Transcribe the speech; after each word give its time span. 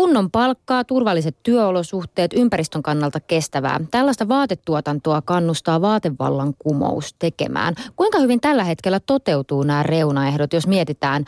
Kunnon 0.00 0.30
palkkaa, 0.30 0.84
turvalliset 0.84 1.36
työolosuhteet, 1.42 2.32
ympäristön 2.32 2.82
kannalta 2.82 3.20
kestävää. 3.20 3.80
Tällaista 3.90 4.28
vaatetuotantoa 4.28 5.22
kannustaa 5.22 5.80
vaatevallan 5.80 6.54
kumous 6.58 7.14
tekemään. 7.18 7.74
Kuinka 7.96 8.18
hyvin 8.18 8.40
tällä 8.40 8.64
hetkellä 8.64 9.00
toteutuu 9.00 9.62
nämä 9.62 9.82
reunaehdot, 9.82 10.52
jos 10.52 10.66
mietitään 10.66 11.24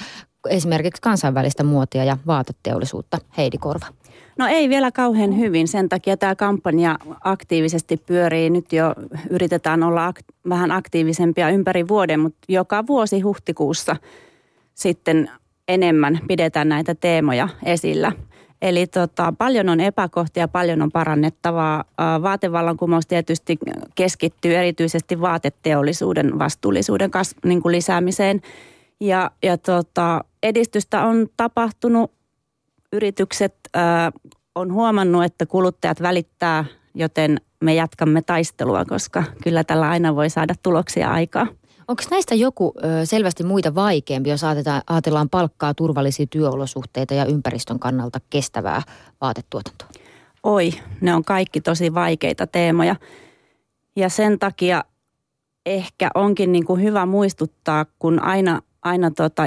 esimerkiksi 0.49 1.03
kansainvälistä 1.03 1.63
muotia 1.63 2.05
ja 2.05 2.17
vaateteollisuutta? 2.27 3.19
Heidi 3.37 3.59
Korva. 3.59 3.87
No 4.39 4.47
ei 4.47 4.69
vielä 4.69 4.93
kauhean 4.93 5.39
hyvin, 5.39 5.69
sen 5.69 5.89
takia 5.89 6.17
tämä 6.17 6.35
kampanja 6.35 6.99
aktiivisesti 7.25 7.97
pyörii. 7.97 8.51
Nyt 8.51 8.73
jo 8.73 8.95
yritetään 9.31 9.83
olla 9.83 10.11
ak- 10.11 10.49
vähän 10.49 10.71
aktiivisempia 10.71 11.49
ympäri 11.49 11.89
vuoden, 11.89 12.21
mutta 12.21 12.39
joka 12.49 12.87
vuosi 12.87 13.21
huhtikuussa 13.21 13.97
sitten 14.75 15.31
enemmän 15.69 16.21
pidetään 16.29 16.69
näitä 16.69 16.95
teemoja 16.95 17.49
esillä. 17.65 18.13
Eli 18.63 18.87
tota, 18.87 19.35
paljon 19.39 19.69
on 19.69 19.81
epäkohtia, 19.81 20.49
paljon 20.49 20.83
on 20.83 20.93
parannettavaa. 20.93 21.85
Vaatevallankumous 22.23 23.07
tietysti 23.07 23.59
keskittyy 23.95 24.55
erityisesti 24.55 25.21
vaateteollisuuden 25.21 26.39
vastuullisuuden 26.39 27.11
kas, 27.11 27.35
niin 27.45 27.63
kuin 27.63 27.73
lisäämiseen. 27.73 28.41
Ja, 29.01 29.31
ja 29.43 29.59
tota, 29.59 30.25
edistystä 30.43 31.05
on 31.05 31.27
tapahtunut. 31.37 32.11
Yritykset 32.93 33.55
ää, 33.75 34.13
on 34.55 34.73
huomannut, 34.73 35.25
että 35.25 35.47
kuluttajat 35.47 36.03
välittää, 36.03 36.65
joten 36.95 37.41
me 37.61 37.75
jatkamme 37.75 38.23
taistelua, 38.23 38.85
koska 38.85 39.25
kyllä 39.43 39.65
tällä 39.65 39.89
aina 39.89 40.17
voi 40.17 40.31
saada 40.31 40.55
tuloksia 40.63 41.11
aikaa. 41.11 41.47
Onko 41.89 42.03
näistä 42.11 42.35
joku 42.35 42.75
selvästi 43.05 43.45
muita 43.45 43.75
vaikeampi, 43.75 44.31
jos 44.31 44.45
ajatellaan 44.87 45.29
palkkaa, 45.31 45.75
turvallisia 45.75 46.27
työolosuhteita 46.27 47.15
ja 47.15 47.25
ympäristön 47.25 47.79
kannalta 47.79 48.21
kestävää 48.31 48.83
vaatetuotantoa? 49.21 49.89
Oi, 50.43 50.71
ne 51.01 51.15
on 51.15 51.25
kaikki 51.25 51.61
tosi 51.61 51.95
vaikeita 51.95 52.47
teemoja. 52.47 52.97
Ja 53.97 54.09
sen 54.09 54.39
takia 54.39 54.85
ehkä 55.67 56.11
onkin 56.15 56.53
niin 56.53 56.65
kuin 56.65 56.83
hyvä 56.83 57.07
muistuttaa, 57.07 57.87
kun 57.99 58.23
aina, 58.23 58.63
aina 58.83 59.11
tota, 59.11 59.43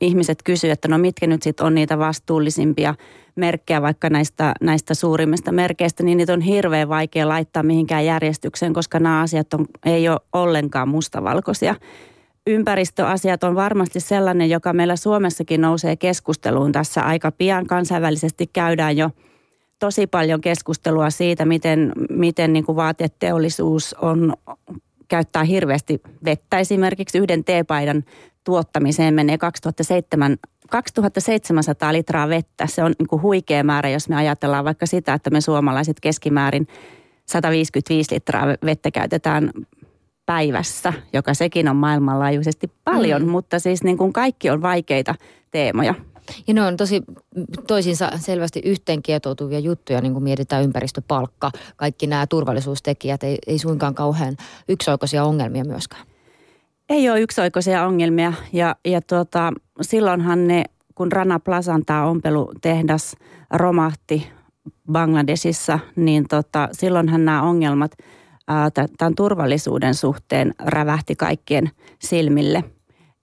ihmiset 0.00 0.42
kysyvät, 0.42 0.72
että 0.72 0.88
no 0.88 0.98
mitkä 0.98 1.26
nyt 1.26 1.42
sitten 1.42 1.66
on 1.66 1.74
niitä 1.74 1.98
vastuullisimpia 1.98 2.94
merkkejä 3.36 3.82
vaikka 3.82 4.10
näistä, 4.10 4.54
näistä 4.60 4.94
suurimmista 4.94 5.52
merkeistä, 5.52 6.02
niin 6.02 6.18
niitä 6.18 6.32
on 6.32 6.40
hirveän 6.40 6.88
vaikea 6.88 7.28
laittaa 7.28 7.62
mihinkään 7.62 8.06
järjestykseen, 8.06 8.72
koska 8.72 9.00
nämä 9.00 9.20
asiat 9.20 9.54
on, 9.54 9.66
ei 9.86 10.08
ole 10.08 10.20
ollenkaan 10.32 10.88
mustavalkoisia. 10.88 11.74
Ympäristöasiat 12.46 13.44
on 13.44 13.54
varmasti 13.54 14.00
sellainen, 14.00 14.50
joka 14.50 14.72
meillä 14.72 14.96
Suomessakin 14.96 15.60
nousee 15.60 15.96
keskusteluun 15.96 16.72
tässä 16.72 17.02
aika 17.02 17.32
pian. 17.32 17.66
Kansainvälisesti 17.66 18.46
käydään 18.52 18.96
jo 18.96 19.10
tosi 19.78 20.06
paljon 20.06 20.40
keskustelua 20.40 21.10
siitä, 21.10 21.44
miten, 21.44 21.92
miten 22.10 22.52
niin 22.52 22.64
kuin 22.64 22.76
vaateteollisuus 22.76 23.94
on, 23.94 24.34
käyttää 25.08 25.44
hirveästi 25.44 26.00
vettä. 26.24 26.58
Esimerkiksi 26.58 27.18
yhden 27.18 27.44
teepaidan 27.44 28.04
tuottamiseen 28.44 29.14
menee 29.14 29.38
2007, 29.38 30.36
2700 30.70 31.92
litraa 31.92 32.28
vettä. 32.28 32.66
Se 32.66 32.84
on 32.84 32.94
niin 32.98 33.08
kuin 33.08 33.22
huikea 33.22 33.64
määrä, 33.64 33.88
jos 33.88 34.08
me 34.08 34.16
ajatellaan 34.16 34.64
vaikka 34.64 34.86
sitä, 34.86 35.14
että 35.14 35.30
me 35.30 35.40
suomalaiset 35.40 36.00
keskimäärin 36.00 36.68
155 37.26 38.14
litraa 38.14 38.46
vettä 38.64 38.90
käytetään 38.90 39.50
päivässä, 40.26 40.92
joka 41.12 41.34
sekin 41.34 41.68
on 41.68 41.76
maailmanlaajuisesti 41.76 42.70
paljon, 42.84 43.22
mm. 43.22 43.28
mutta 43.28 43.58
siis 43.58 43.84
niin 43.84 43.98
kuin 43.98 44.12
kaikki 44.12 44.50
on 44.50 44.62
vaikeita 44.62 45.14
teemoja. 45.50 45.94
Ja 46.46 46.54
ne 46.54 46.62
on 46.62 46.76
tosi 46.76 47.02
toisinsa 47.66 48.10
selvästi 48.16 48.60
yhteenkietoutuvia 48.64 49.58
juttuja, 49.58 50.00
niin 50.00 50.12
kuin 50.12 50.22
mietitään 50.22 50.64
ympäristöpalkka, 50.64 51.50
kaikki 51.76 52.06
nämä 52.06 52.26
turvallisuustekijät, 52.26 53.22
ei, 53.22 53.38
ei 53.46 53.58
suinkaan 53.58 53.94
kauhean 53.94 54.36
yksioikoisia 54.68 55.24
ongelmia 55.24 55.64
myöskään. 55.64 56.06
Ei 56.88 57.10
ole 57.10 57.20
yksioikoisia 57.20 57.86
ongelmia 57.86 58.32
ja, 58.52 58.76
ja 58.84 59.00
tuota, 59.02 59.52
silloinhan 59.80 60.46
ne, 60.46 60.64
kun 60.94 61.12
Rana 61.12 61.40
Plazan 61.40 61.84
tämä 61.84 62.04
ompelutehdas 62.04 63.16
romahti 63.50 64.28
Bangladesissa, 64.92 65.78
niin 65.96 66.28
tota, 66.28 66.68
silloinhan 66.72 67.24
nämä 67.24 67.42
ongelmat 67.42 67.92
tämän 68.98 69.14
turvallisuuden 69.14 69.94
suhteen 69.94 70.54
rävähti 70.58 71.16
kaikkien 71.16 71.70
silmille. 71.98 72.64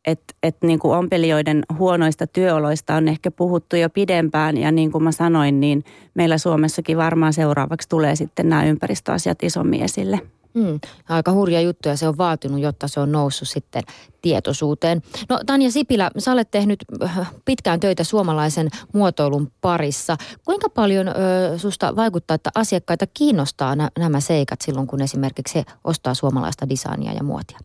Että 0.08 0.34
et 0.44 0.58
niin 0.64 0.80
kuin 0.80 0.98
ompelijoiden 0.98 1.64
huonoista 1.78 2.28
työoloista 2.28 2.96
on 2.96 3.08
ehkä 3.08 3.32
puhuttu 3.32 3.76
jo 3.76 3.90
pidempään 3.90 4.58
ja 4.58 4.72
niin 4.72 4.92
kuin 4.92 5.04
mä 5.04 5.12
sanoin, 5.12 5.60
niin 5.60 5.84
meillä 6.14 6.38
Suomessakin 6.38 6.98
varmaan 6.98 7.34
seuraavaksi 7.34 7.90
tulee 7.90 8.16
sitten 8.16 8.50
nämä 8.50 8.66
ympäristöasiat 8.66 9.44
isommin 9.44 9.84
esille. 9.84 10.20
Mm, 10.54 10.80
aika 11.10 11.32
hurja 11.32 11.62
juttu 11.62 11.90
ja 11.90 11.98
se 11.98 12.08
on 12.08 12.18
vaatinut, 12.18 12.60
jotta 12.60 12.88
se 12.88 13.00
on 13.00 13.12
noussut 13.12 13.50
sitten 13.50 13.84
tietoisuuteen. 14.22 15.02
No 15.30 15.40
Tanja 15.46 15.72
Sipilä, 15.72 16.12
sä 16.18 16.32
olet 16.32 16.52
tehnyt 16.52 16.86
äh, 17.04 17.32
pitkään 17.46 17.80
töitä 17.80 18.04
suomalaisen 18.04 18.70
muotoilun 18.94 19.52
parissa. 19.62 20.18
Kuinka 20.46 20.70
paljon 20.70 21.08
ö, 21.08 21.12
susta 21.58 21.96
vaikuttaa, 21.96 22.36
että 22.36 22.50
asiakkaita 22.56 23.08
kiinnostaa 23.14 23.76
nä- 23.76 23.90
nämä 24.00 24.20
seikat 24.20 24.62
silloin, 24.62 24.88
kun 24.88 25.02
esimerkiksi 25.02 25.56
he 25.56 25.64
ostaa 25.84 26.14
suomalaista 26.14 26.70
designia 26.70 27.14
ja 27.14 27.24
muotia? 27.24 27.60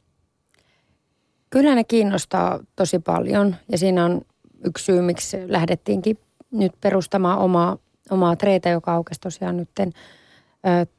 Kyllä 1.50 1.74
ne 1.74 1.84
kiinnostaa 1.84 2.60
tosi 2.76 2.98
paljon 2.98 3.56
ja 3.72 3.78
siinä 3.78 4.04
on 4.04 4.20
yksi 4.64 4.84
syy, 4.84 5.02
miksi 5.02 5.36
lähdettiinkin 5.52 6.18
nyt 6.50 6.72
perustamaan 6.80 7.38
omaa, 7.38 7.78
omaa 8.10 8.36
treitä, 8.36 8.68
joka 8.68 8.92
aukesi 8.92 9.20
tosiaan 9.20 9.56
nytten– 9.56 9.92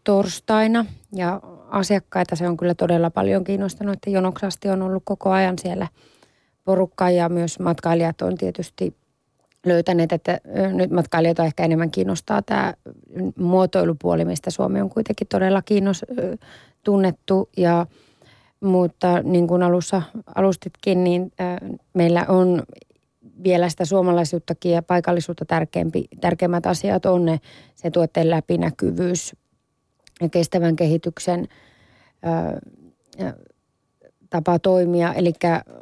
torstaina. 0.04 0.86
Ja 1.16 1.42
asiakkaita 1.70 2.36
se 2.36 2.48
on 2.48 2.58
kyllä 2.58 2.76
todella 2.76 3.10
paljon 3.10 3.44
kiinnostanut, 3.44 3.94
että 3.94 4.10
jonoksasti 4.10 4.70
on 4.70 4.82
ollut 4.82 5.04
koko 5.06 5.30
ajan 5.30 5.60
siellä 5.60 5.88
porukka 6.64 7.10
ja 7.10 7.30
myös 7.30 7.60
matkailijat 7.60 8.22
on 8.22 8.38
tietysti 8.38 8.96
löytäneet, 9.66 10.12
että 10.12 10.40
nyt 10.74 10.92
matkailijoita 10.92 11.46
ehkä 11.46 11.64
enemmän 11.64 11.92
kiinnostaa 11.92 12.42
tämä 12.42 12.74
muotoilupuoli, 13.36 14.26
mistä 14.26 14.52
Suomi 14.52 14.82
on 14.82 14.90
kuitenkin 14.90 15.28
todella 15.28 15.62
kiinnos, 15.62 16.06
tunnettu. 16.84 17.50
Ja 17.58 17.86
mutta 18.62 19.22
niin 19.24 19.48
kuin 19.48 19.64
alussa 19.64 20.02
alustitkin, 20.36 21.04
niin 21.04 21.32
meillä 21.94 22.26
on 22.28 22.64
vielä 23.44 23.70
sitä 23.70 23.86
suomalaisuuttakin 23.86 24.72
ja 24.72 24.82
paikallisuutta 24.82 25.46
tärkeämpi, 25.46 26.08
tärkeimmät 26.22 26.66
asiat 26.66 27.06
on 27.06 27.26
ne, 27.26 27.40
se 27.76 27.92
tuotteen 27.92 28.30
läpinäkyvyys, 28.30 29.36
ja 30.22 30.30
kestävän 30.30 30.76
kehityksen 30.76 31.48
ö, 32.26 33.34
tapa 34.30 34.60
toimia. 34.60 35.14
Eli 35.14 35.34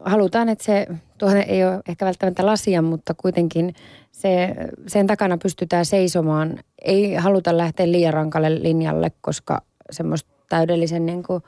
halutaan, 0.06 0.50
että 0.50 0.64
se, 0.64 0.88
tuohon 1.18 1.38
ei 1.38 1.66
ole 1.66 1.82
ehkä 1.88 2.06
välttämättä 2.06 2.46
lasia, 2.46 2.82
mutta 2.82 3.14
kuitenkin 3.14 3.76
se, 4.12 4.56
sen 4.88 5.08
takana 5.08 5.38
pystytään 5.38 5.86
seisomaan. 5.86 6.60
Ei 6.82 7.14
haluta 7.14 7.58
lähteä 7.58 7.92
liian 7.92 8.14
rankalle 8.14 8.64
linjalle, 8.64 9.12
koska 9.22 9.62
semmoista 9.92 10.30
täydellisen 10.50 11.06
niin 11.06 11.24
kuin 11.24 11.44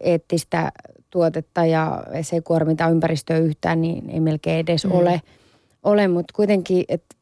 eettistä 0.00 0.72
tuotetta 1.10 1.64
ja 1.64 2.02
se 2.22 2.36
ei 2.36 2.42
kuormita 2.42 2.88
ympäristöä 2.88 3.38
yhtään, 3.38 3.80
niin 3.80 4.10
ei 4.10 4.20
melkein 4.20 4.60
edes 4.60 4.84
mm. 4.84 4.92
ole. 4.92 5.22
ole. 5.82 6.08
Mutta 6.08 6.32
kuitenkin, 6.36 6.84
että 6.88 7.16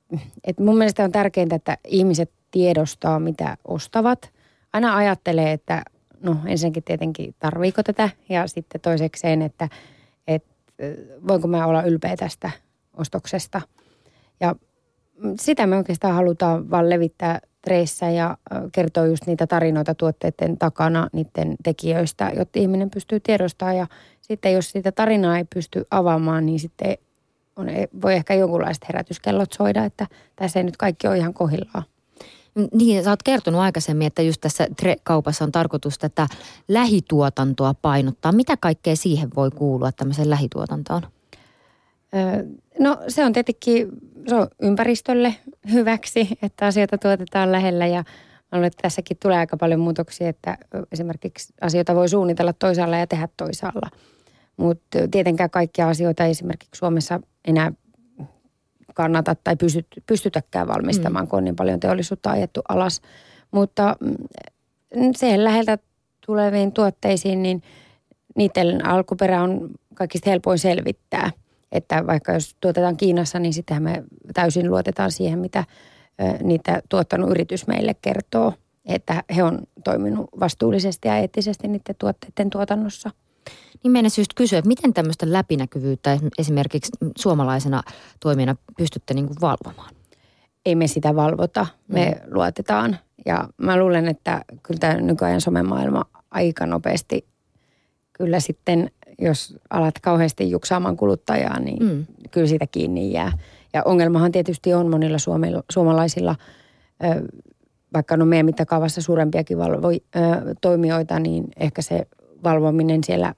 et 0.45 0.59
mun 0.59 0.79
mielestä 0.79 1.05
on 1.05 1.13
tärkeintä, 1.13 1.57
että 1.57 1.79
ihmiset 1.87 2.31
tiedostaa, 2.51 3.21
mitä 3.21 3.57
ostavat 3.65 4.31
aina 4.73 4.97
ajattelee, 4.97 5.53
että 5.53 5.83
no 6.21 6.37
ensinnäkin 6.47 6.83
tietenkin 6.83 7.35
tarviiko 7.39 7.83
tätä 7.83 8.11
ja 8.29 8.47
sitten 8.47 8.81
toisekseen, 8.81 9.43
että, 9.43 9.69
että 10.27 10.55
voinko 11.29 11.49
mä 11.49 11.67
olla 11.67 11.83
ylpeä 11.83 12.17
tästä 12.17 12.51
ostoksesta. 12.97 13.61
Ja 14.41 14.55
sitä 15.41 15.67
me 15.67 15.77
oikeastaan 15.77 16.15
halutaan 16.15 16.71
vaan 16.71 16.91
levittää 16.91 17.41
treissä 17.65 18.11
ja 18.11 18.39
kertoa 18.73 19.07
just 19.07 19.27
niitä 19.27 19.47
tarinoita 19.47 19.95
tuotteiden 19.95 20.59
takana 20.59 21.09
niiden 21.13 21.57
tekijöistä, 21.65 22.33
jotta 22.37 22.59
ihminen 22.59 22.91
pystyy 22.91 23.21
tiedostamaan. 23.21 23.77
Ja 23.77 23.87
sitten 24.21 24.53
jos 24.53 24.71
sitä 24.71 24.93
tarinaa 24.93 25.39
ei 25.39 25.45
pysty 25.55 25.87
avaamaan, 25.91 26.47
niin 26.47 26.61
sitten 26.61 26.97
on, 27.57 27.67
voi 28.03 28.15
ehkä 28.15 28.35
jonkunlaiset 28.35 28.85
herätyskellot 28.89 29.53
soida, 29.53 29.85
että 29.85 30.07
tässä 30.37 30.61
ei 30.61 30.65
nyt 30.65 30.77
kaikki 30.77 31.07
ole 31.07 31.19
ihan 31.19 31.35
kohillaan. 31.35 31.85
Niin, 32.73 33.05
sä 33.05 33.11
oot 33.11 33.23
kertonut 33.23 33.61
aikaisemmin, 33.61 34.07
että 34.07 34.23
just 34.23 34.41
tässä 34.41 34.69
kaupassa 35.03 35.45
on 35.45 35.53
tarkoitus 35.53 35.99
tätä 35.99 36.27
lähituotantoa 36.69 37.75
painottaa. 37.83 38.33
Mitä 38.33 38.57
kaikkea 38.57 38.97
siihen 38.97 39.29
voi 39.37 39.51
kuulua 39.51 39.93
tämmöiseen 39.93 40.31
lähituotantoon? 40.31 41.03
No 42.79 42.99
se 43.09 43.25
on 43.25 43.33
tietenkin 43.33 43.89
se 44.29 44.35
on 44.35 44.49
ympäristölle 44.63 45.35
hyväksi, 45.73 46.29
että 46.43 46.67
asioita 46.67 46.99
tuotetaan 46.99 47.53
lähellä 47.53 47.87
ja 47.87 48.05
luulen, 48.53 48.67
että 48.67 48.83
tässäkin 48.83 49.17
tulee 49.23 49.39
aika 49.39 49.57
paljon 49.57 49.81
muutoksia, 49.81 50.29
että 50.29 50.59
esimerkiksi 50.93 51.55
asioita 51.61 51.95
voi 51.95 52.09
suunnitella 52.09 52.53
toisaalla 52.53 52.97
ja 52.97 53.07
tehdä 53.07 53.29
toisaalla. 53.37 53.91
Mutta 54.57 54.99
tietenkään 55.11 55.51
kaikkia 55.51 55.89
asioita 55.89 56.25
ei 56.25 56.31
esimerkiksi 56.31 56.79
Suomessa 56.79 57.21
enää 57.45 57.73
kannata 58.95 59.35
tai 59.45 59.57
pystyt, 59.57 59.87
pystytäkään 60.07 60.69
valmistamaan, 60.69 61.25
mm. 61.25 61.29
kun 61.29 61.37
on 61.37 61.45
niin 61.45 61.57
paljon 61.57 61.81
teollisuutta 61.81 62.31
ajettu 62.31 62.61
alas. 62.69 63.01
Mutta 63.51 63.97
mm, 64.01 65.11
siihen 65.17 65.45
läheltä 65.45 65.79
tuleviin 66.27 66.73
tuotteisiin, 66.73 67.43
niin 67.43 67.63
niiden 68.37 68.87
alkuperä 68.87 69.43
on 69.43 69.71
kaikista 69.95 70.31
helpoin 70.31 70.59
selvittää. 70.59 71.31
Että 71.75 72.07
vaikka 72.07 72.33
jos 72.33 72.57
tuotetaan 72.61 72.97
Kiinassa, 72.97 73.39
niin 73.39 73.53
sitähän 73.53 73.83
me 73.83 74.05
täysin 74.35 74.71
luotetaan 74.71 75.13
siihen, 75.13 75.39
mitä 75.39 75.65
niitä 76.43 76.83
tuottanut 76.89 77.31
yritys 77.31 77.67
meille 77.67 77.95
kertoo, 78.03 78.53
että 78.85 79.25
he 79.37 79.43
on 79.43 79.59
toiminut 79.85 80.31
vastuullisesti 80.41 81.09
ja 81.09 81.17
eettisesti 81.17 81.69
niiden 81.69 81.95
tuotteiden 81.99 82.51
tuotannossa. 82.51 83.11
Niin 83.83 83.93
meidän 83.93 84.11
syystä 84.11 84.33
kysyä, 84.37 84.59
että 84.59 84.69
miten 84.69 84.95
tämmöistä 84.95 85.33
läpinäkyvyyttä 85.33 86.19
esimerkiksi 86.39 86.93
suomalaisena 87.19 87.83
toimijana 88.21 88.57
pystytte 88.77 89.15
niin 89.15 89.27
kuin 89.27 89.41
valvomaan? 89.41 89.95
Ei 90.67 90.75
me 90.75 90.87
sitä 90.87 91.17
valvota, 91.17 91.67
me 91.89 92.05
mm. 92.11 92.35
luotetaan. 92.35 92.99
Ja 93.27 93.49
mä 93.57 93.79
luulen, 93.79 94.09
että 94.09 94.45
kyllä 94.63 94.79
tämä 94.79 94.95
nykyajan 94.95 95.41
somemaailma 95.41 96.05
aika 96.31 96.67
nopeasti 96.67 97.27
kyllä 98.13 98.41
sitten, 98.41 98.91
jos 99.19 99.57
alat 99.71 99.99
kauheasti 99.99 100.51
juksaamaan 100.51 100.97
kuluttajaa, 100.97 101.61
niin 101.61 101.87
mm. 101.87 102.07
kyllä 102.31 102.47
siitä 102.47 102.67
kiinni 102.67 103.13
jää. 103.13 103.33
Ja 103.73 103.83
ongelmahan 103.85 104.33
tietysti 104.33 104.75
on 104.75 104.91
monilla 104.91 105.19
suomalaisilla, 105.71 106.37
vaikka 107.95 108.17
no 108.17 108.25
meidän 108.25 108.47
mittakaavassa 108.47 109.03
suurempiakin 109.03 109.59
valvo, 109.59 109.89
toimijoita, 110.61 111.19
niin 111.19 111.45
ehkä 111.57 111.83
se 111.83 112.07
valvominen 112.45 113.05
siellä 113.05 113.35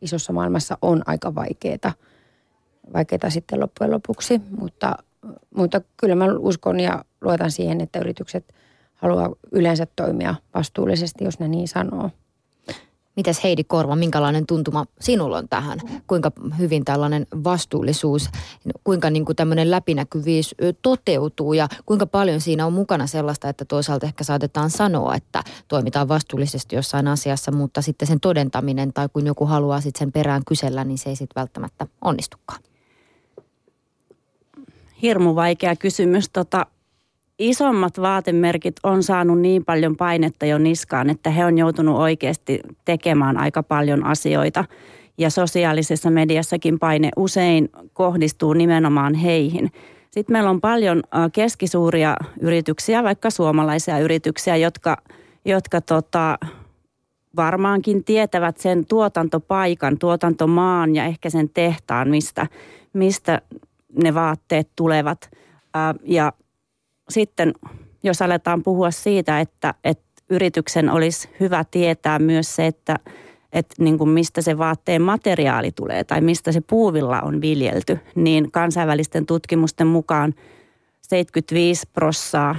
isossa 0.00 0.32
maailmassa 0.32 0.78
on 0.82 1.02
aika 1.06 1.34
vaikeaa, 1.34 1.92
vaikeaa 2.92 3.30
sitten 3.30 3.60
loppujen 3.60 3.90
lopuksi. 3.90 4.40
Mutta, 4.58 4.96
mutta 5.56 5.80
kyllä 5.96 6.14
mä 6.14 6.24
uskon 6.38 6.80
ja 6.80 7.04
luotan 7.20 7.50
siihen, 7.50 7.80
että 7.80 7.98
yritykset 7.98 8.54
haluaa 8.94 9.30
yleensä 9.52 9.86
toimia 9.96 10.34
vastuullisesti, 10.54 11.24
jos 11.24 11.38
ne 11.38 11.48
niin 11.48 11.68
sanoo. 11.68 12.10
Mitäs 13.16 13.44
Heidi 13.44 13.64
Korva, 13.64 13.96
minkälainen 13.96 14.46
tuntuma 14.46 14.84
sinulla 15.00 15.38
on 15.38 15.48
tähän? 15.48 15.78
Kuinka 16.06 16.32
hyvin 16.58 16.84
tällainen 16.84 17.26
vastuullisuus, 17.44 18.30
kuinka 18.84 19.10
niin 19.10 19.24
kuin 19.24 19.36
tämmöinen 19.36 19.70
läpinäkyvyys 19.70 20.54
toteutuu 20.82 21.52
ja 21.52 21.68
kuinka 21.86 22.06
paljon 22.06 22.40
siinä 22.40 22.66
on 22.66 22.72
mukana 22.72 23.06
sellaista, 23.06 23.48
että 23.48 23.64
toisaalta 23.64 24.06
ehkä 24.06 24.24
saatetaan 24.24 24.70
sanoa, 24.70 25.14
että 25.14 25.42
toimitaan 25.68 26.08
vastuullisesti 26.08 26.76
jossain 26.76 27.08
asiassa, 27.08 27.52
mutta 27.52 27.82
sitten 27.82 28.08
sen 28.08 28.20
todentaminen 28.20 28.92
tai 28.92 29.08
kun 29.12 29.26
joku 29.26 29.46
haluaa 29.46 29.80
sitten 29.80 29.98
sen 29.98 30.12
perään 30.12 30.42
kysellä, 30.46 30.84
niin 30.84 30.98
se 30.98 31.10
ei 31.10 31.16
sitten 31.16 31.40
välttämättä 31.40 31.86
onnistukaan. 32.00 32.60
Hirmu 35.02 35.34
vaikea 35.34 35.76
kysymys. 35.76 36.30
Tota, 36.30 36.66
isommat 37.38 38.00
vaatemerkit 38.00 38.74
on 38.82 39.02
saanut 39.02 39.40
niin 39.40 39.64
paljon 39.64 39.96
painetta 39.96 40.46
jo 40.46 40.58
niskaan, 40.58 41.10
että 41.10 41.30
he 41.30 41.44
on 41.44 41.58
joutunut 41.58 41.98
oikeasti 41.98 42.60
tekemään 42.84 43.36
aika 43.36 43.62
paljon 43.62 44.06
asioita. 44.06 44.64
Ja 45.18 45.30
sosiaalisessa 45.30 46.10
mediassakin 46.10 46.78
paine 46.78 47.10
usein 47.16 47.68
kohdistuu 47.92 48.52
nimenomaan 48.52 49.14
heihin. 49.14 49.72
Sitten 50.10 50.34
meillä 50.34 50.50
on 50.50 50.60
paljon 50.60 51.02
keskisuuria 51.32 52.16
yrityksiä, 52.40 53.02
vaikka 53.02 53.30
suomalaisia 53.30 53.98
yrityksiä, 53.98 54.56
jotka, 54.56 54.96
jotka 55.44 55.80
tota, 55.80 56.38
varmaankin 57.36 58.04
tietävät 58.04 58.58
sen 58.58 58.86
tuotantopaikan, 58.86 59.98
tuotantomaan 59.98 60.94
ja 60.94 61.04
ehkä 61.04 61.30
sen 61.30 61.48
tehtaan, 61.48 62.10
mistä, 62.10 62.46
mistä 62.92 63.42
ne 64.02 64.14
vaatteet 64.14 64.68
tulevat. 64.76 65.30
Ja 66.04 66.32
sitten 67.08 67.52
jos 68.02 68.22
aletaan 68.22 68.62
puhua 68.62 68.90
siitä, 68.90 69.40
että, 69.40 69.74
että 69.84 70.04
yrityksen 70.30 70.90
olisi 70.90 71.28
hyvä 71.40 71.64
tietää 71.70 72.18
myös 72.18 72.56
se, 72.56 72.66
että, 72.66 72.96
että 73.52 73.74
niin 73.78 73.98
kuin 73.98 74.10
mistä 74.10 74.42
se 74.42 74.58
vaatteen 74.58 75.02
materiaali 75.02 75.72
tulee 75.72 76.04
tai 76.04 76.20
mistä 76.20 76.52
se 76.52 76.60
puuvilla 76.60 77.20
on 77.20 77.40
viljelty, 77.40 77.98
niin 78.14 78.50
kansainvälisten 78.50 79.26
tutkimusten 79.26 79.86
mukaan 79.86 80.34
75 81.02 81.86
prossaa 81.92 82.56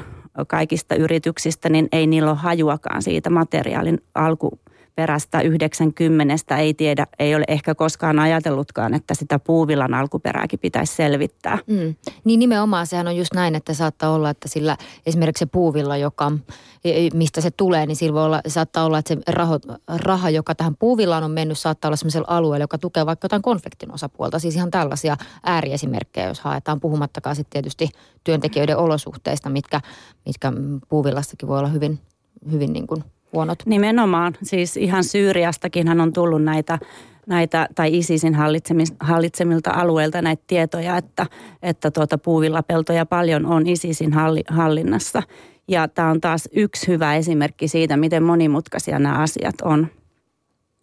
kaikista 0.48 0.96
yrityksistä, 0.96 1.70
niin 1.70 1.88
ei 1.92 2.08
niillä 2.08 2.32
ole 2.32 2.40
hajuakaan 2.40 3.02
siitä 3.02 3.30
materiaalin 3.30 4.02
alku, 4.16 4.60
alkuperästä 4.96 5.42
90 5.42 6.58
ei 6.58 6.74
tiedä, 6.74 7.08
ei 7.20 7.36
ole 7.36 7.46
ehkä 7.48 7.76
koskaan 7.76 8.20
ajatellutkaan, 8.20 8.94
että 8.94 9.14
sitä 9.14 9.40
puuvillan 9.40 9.94
alkuperääkin 9.94 10.60
pitäisi 10.60 10.96
selvittää. 10.96 11.58
Mm. 11.68 11.96
Niin 12.24 12.40
nimenomaan 12.40 12.88
sehän 12.88 13.08
on 13.08 13.18
just 13.18 13.34
näin, 13.34 13.56
että 13.56 13.74
saattaa 13.74 14.12
olla, 14.12 14.30
että 14.30 14.48
sillä 14.48 14.78
esimerkiksi 15.06 15.40
se 15.40 15.46
puuvilla, 15.46 15.98
joka, 15.98 16.32
e, 16.84 17.06
e, 17.06 17.10
mistä 17.14 17.42
se 17.42 17.52
tulee, 17.52 17.86
niin 17.86 17.96
sillä 17.96 18.14
voi 18.14 18.26
olla, 18.26 18.42
saattaa 18.48 18.86
olla, 18.86 18.98
että 18.98 19.16
se 19.16 19.22
raho, 19.28 19.60
raha, 19.88 20.30
joka 20.30 20.56
tähän 20.56 20.76
puuvillaan 20.80 21.24
on 21.24 21.32
mennyt, 21.32 21.60
saattaa 21.60 21.90
olla 21.90 21.96
sellaisella 21.96 22.28
alueella, 22.30 22.64
joka 22.64 22.78
tukee 22.78 23.06
vaikka 23.06 23.26
jotain 23.26 23.42
konfliktin 23.42 23.94
osapuolta. 23.94 24.40
Siis 24.40 24.56
ihan 24.56 24.72
tällaisia 24.72 25.18
ääriesimerkkejä, 25.44 26.28
jos 26.28 26.40
haetaan, 26.40 26.80
puhumattakaan 26.80 27.36
sitten 27.36 27.52
tietysti 27.52 27.90
työntekijöiden 28.24 28.78
olosuhteista, 28.78 29.50
mitkä, 29.50 29.82
mitkä 30.26 30.54
puuvillastakin 30.90 31.48
voi 31.50 31.60
olla 31.60 31.70
hyvin, 31.70 32.00
hyvin 32.52 32.74
niin 32.74 32.88
kuin 32.88 33.04
huonot. 33.36 33.66
Nimenomaan. 33.66 34.34
Siis 34.44 34.78
ihan 34.78 35.04
Syyriastakin 35.04 35.88
hän 35.88 36.02
on 36.02 36.14
tullut 36.14 36.44
näitä 36.44 36.80
näitä, 37.28 37.68
tai 37.76 37.98
ISISin 37.98 38.36
hallitsemilta 39.00 39.72
alueilta 39.72 40.22
näitä 40.22 40.44
tietoja, 40.48 40.98
että, 40.98 41.26
että 41.64 41.92
tuota 41.92 42.18
puuvillapeltoja 42.18 43.06
paljon 43.06 43.46
on 43.46 43.68
ISISin 43.68 44.12
hallinnassa. 44.50 45.24
Ja 45.68 45.88
tämä 45.88 46.10
on 46.10 46.22
taas 46.22 46.50
yksi 46.52 46.88
hyvä 46.88 47.16
esimerkki 47.16 47.68
siitä, 47.68 47.98
miten 47.98 48.24
monimutkaisia 48.24 49.00
nämä 49.00 49.18
asiat 49.18 49.62
on. 49.62 49.88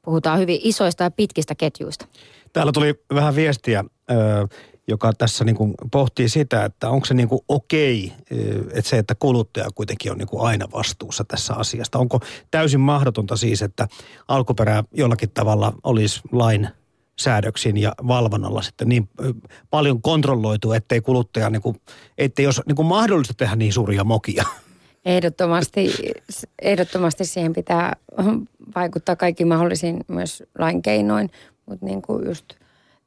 Puhutaan 0.05 0.38
hyvin 0.38 0.60
isoista 0.62 1.05
ja 1.05 1.10
pitkistä 1.10 1.55
ketjuista. 1.55 2.06
Täällä 2.52 2.72
tuli 2.72 2.94
vähän 3.14 3.37
viestiä 3.37 3.84
joka 4.88 5.12
tässä 5.12 5.44
niin 5.44 5.56
kuin 5.56 5.75
pohtii 5.93 6.29
sitä, 6.29 6.64
että 6.64 6.90
onko 6.90 7.06
se 7.06 7.14
niin 7.14 7.29
kuin 7.29 7.40
okei, 7.49 8.12
että 8.75 8.90
se, 8.90 8.99
että 8.99 9.14
kuluttaja 9.14 9.70
kuitenkin 9.75 10.12
on 10.12 10.19
niin 10.19 10.29
kuin 10.29 10.46
aina 10.46 10.67
vastuussa 10.73 11.25
tässä 11.25 11.55
asiasta. 11.55 11.99
Onko 11.99 12.20
täysin 12.50 12.81
mahdotonta 12.81 13.37
siis, 13.37 13.62
että 13.62 13.88
alkuperä 14.29 14.84
jollakin 14.93 15.31
tavalla 15.31 15.73
olisi 15.84 16.20
lain 16.32 16.69
säädöksin 17.20 17.76
ja 17.76 17.93
valvonnalla 18.08 18.62
sitten 18.62 18.88
niin 18.88 19.08
paljon 19.70 20.02
kontrolloitu, 20.02 20.73
ettei 20.73 21.00
kuluttaja, 21.00 21.50
niin 21.50 21.62
kuin, 21.62 21.81
ettei 22.19 22.46
olisi 22.46 22.62
niin 22.67 22.76
kuin 22.76 22.87
mahdollista 22.87 23.34
tehdä 23.37 23.56
niin 23.56 23.73
suuria 23.73 24.05
mokia. 24.05 24.44
Ehdottomasti, 25.05 25.94
ehdottomasti 26.62 27.24
siihen 27.24 27.53
pitää 27.53 27.96
vaikuttaa 28.74 29.17
kaikki 29.17 29.44
mahdollisiin 29.44 30.01
myös 30.08 30.43
lain 30.58 30.82
keinoin, 30.82 31.31
mutta 31.67 31.86
niin 31.86 32.03
kuin 32.03 32.27
just– 32.27 32.44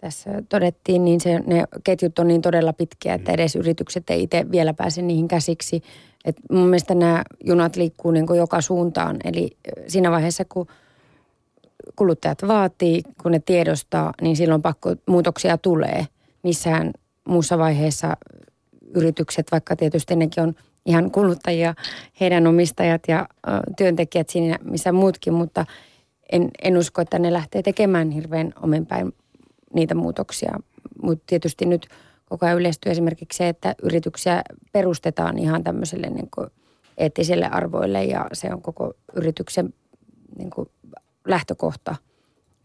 tässä 0.05 0.43
todettiin, 0.49 1.05
niin 1.05 1.21
se, 1.21 1.39
ne 1.39 1.63
ketjut 1.83 2.19
on 2.19 2.27
niin 2.27 2.41
todella 2.41 2.73
pitkiä, 2.73 3.13
että 3.13 3.31
edes 3.31 3.55
yritykset 3.55 4.09
ei 4.09 4.23
itse 4.23 4.45
vielä 4.51 4.73
pääse 4.73 5.01
niihin 5.01 5.27
käsiksi. 5.27 5.81
Et 6.25 6.35
mun 6.51 6.67
mielestä 6.67 6.95
nämä 6.95 7.23
junat 7.43 7.75
liikkuu 7.75 8.11
niin 8.11 8.27
kuin 8.27 8.37
joka 8.37 8.61
suuntaan. 8.61 9.17
Eli 9.23 9.57
siinä 9.87 10.11
vaiheessa, 10.11 10.45
kun 10.45 10.67
kuluttajat 11.95 12.37
vaatii, 12.47 13.03
kun 13.23 13.31
ne 13.31 13.39
tiedostaa, 13.39 14.13
niin 14.21 14.35
silloin 14.35 14.61
pakko 14.61 14.95
muutoksia 15.07 15.57
tulee. 15.57 16.07
Missään 16.43 16.91
muussa 17.27 17.57
vaiheessa 17.57 18.17
yritykset, 18.95 19.51
vaikka 19.51 19.75
tietysti 19.75 20.15
nekin 20.15 20.43
on 20.43 20.53
ihan 20.85 21.11
kuluttajia, 21.11 21.75
heidän 22.19 22.47
omistajat 22.47 23.01
ja 23.07 23.27
työntekijät 23.77 24.29
siinä, 24.29 24.57
missä 24.63 24.91
muutkin, 24.91 25.33
mutta 25.33 25.65
en, 26.31 26.49
en 26.61 26.77
usko, 26.77 27.01
että 27.01 27.19
ne 27.19 27.33
lähtee 27.33 27.61
tekemään 27.61 28.11
hirveän 28.11 28.53
omenpäin 28.61 29.13
niitä 29.75 29.95
muutoksia. 29.95 30.59
Mutta 31.01 31.23
tietysti 31.27 31.65
nyt 31.65 31.87
koko 32.29 32.45
ajan 32.45 32.57
yleistyy 32.57 32.91
esimerkiksi 32.91 33.37
se, 33.37 33.49
että 33.49 33.75
yrityksiä 33.83 34.41
perustetaan 34.71 35.37
ihan 35.37 35.63
tämmöiselle 35.63 36.09
niin 36.09 36.29
kuin 36.35 36.47
eettisille 36.97 37.47
arvoille 37.47 38.03
ja 38.03 38.27
se 38.33 38.53
on 38.53 38.61
koko 38.61 38.93
yrityksen 39.15 39.73
niin 40.37 40.49
kuin 40.49 40.69
lähtökohta 41.27 41.95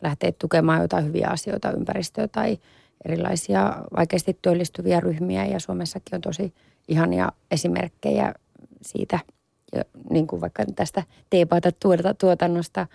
lähteä 0.03 0.33
tukemaan 0.33 0.83
jotain 0.83 1.07
hyviä 1.07 1.29
asioita, 1.29 1.73
ympäristöä 1.73 2.29
tai 2.29 2.59
erilaisia 3.05 3.77
vaikeasti 3.97 4.39
työllistyviä 4.43 5.01
ryhmiä 5.01 5.47
ja 5.47 5.61
Suomessakin 5.61 6.15
on 6.15 6.21
tosi 6.21 6.55
ihania 6.89 7.33
esimerkkejä 7.51 8.35
siitä, 8.83 9.19
ja 9.73 9.85
niin 10.11 10.27
kuin 10.27 10.41
vaikka 10.41 10.65
tästä 10.77 11.03
teepaita 11.31 11.71
tuotannosta 12.19 12.87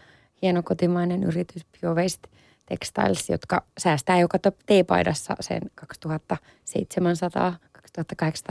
hieno 0.41 0.63
kotimainen 0.63 1.23
yritys 1.23 1.65
BioWaste– 1.81 2.29
Textiles, 2.65 3.29
jotka 3.29 3.63
säästää 3.77 4.19
joka 4.19 4.37
teepaidassa 4.65 5.35
sen 5.39 5.61
2700-2800 5.81 5.85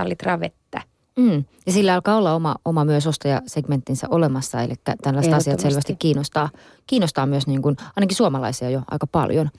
litraa 0.08 0.40
vettä. 0.40 0.82
Mm. 1.16 1.44
Ja 1.66 1.72
sillä 1.72 1.94
alkaa 1.94 2.16
olla 2.16 2.34
oma, 2.34 2.56
oma 2.64 2.84
myös 2.84 3.06
ostajasegmenttinsä 3.06 4.06
olemassa, 4.10 4.62
eli 4.62 4.74
tällaiset 5.02 5.32
asiat 5.32 5.60
selvästi 5.60 5.96
kiinnostaa, 5.96 6.48
kiinnostaa 6.86 7.26
myös 7.26 7.46
niin 7.46 7.62
kuin, 7.62 7.76
ainakin 7.96 8.16
suomalaisia 8.16 8.70
jo 8.70 8.82
aika 8.90 9.06
paljon. 9.06 9.50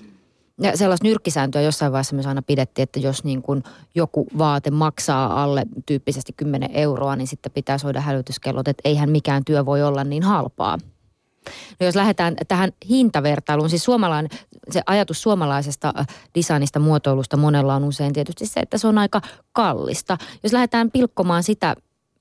Ja 0.61 0.77
sellaista 0.77 1.07
nyrkkisääntöä 1.07 1.61
jossain 1.61 1.91
vaiheessa 1.91 2.15
myös 2.15 2.25
aina 2.25 2.41
pidettiin, 2.41 2.83
että 2.83 2.99
jos 2.99 3.23
niin 3.23 3.41
kuin 3.41 3.63
joku 3.95 4.27
vaate 4.37 4.71
maksaa 4.71 5.43
alle 5.43 5.65
tyyppisesti 5.85 6.33
10 6.37 6.69
euroa, 6.73 7.15
niin 7.15 7.27
sitten 7.27 7.51
pitää 7.51 7.77
soida 7.77 8.01
hälytyskellot, 8.01 8.67
että 8.67 8.81
eihän 8.85 9.09
mikään 9.09 9.45
työ 9.45 9.65
voi 9.65 9.83
olla 9.83 10.03
niin 10.03 10.23
halpaa. 10.23 10.77
No 11.79 11.85
jos 11.85 11.95
lähdetään 11.95 12.35
tähän 12.47 12.71
hintavertailuun, 12.89 13.69
siis 13.69 13.83
suomalainen, 13.83 14.31
se 14.71 14.81
ajatus 14.85 15.21
suomalaisesta 15.21 15.93
äh, 15.99 16.07
designista, 16.35 16.79
muotoilusta 16.79 17.37
monella 17.37 17.75
on 17.75 17.83
usein 17.83 18.13
tietysti 18.13 18.45
se, 18.45 18.59
että 18.59 18.77
se 18.77 18.87
on 18.87 18.97
aika 18.97 19.21
kallista. 19.51 20.17
Jos 20.43 20.53
lähdetään 20.53 20.91
pilkkomaan 20.91 21.43
sitä, 21.43 21.75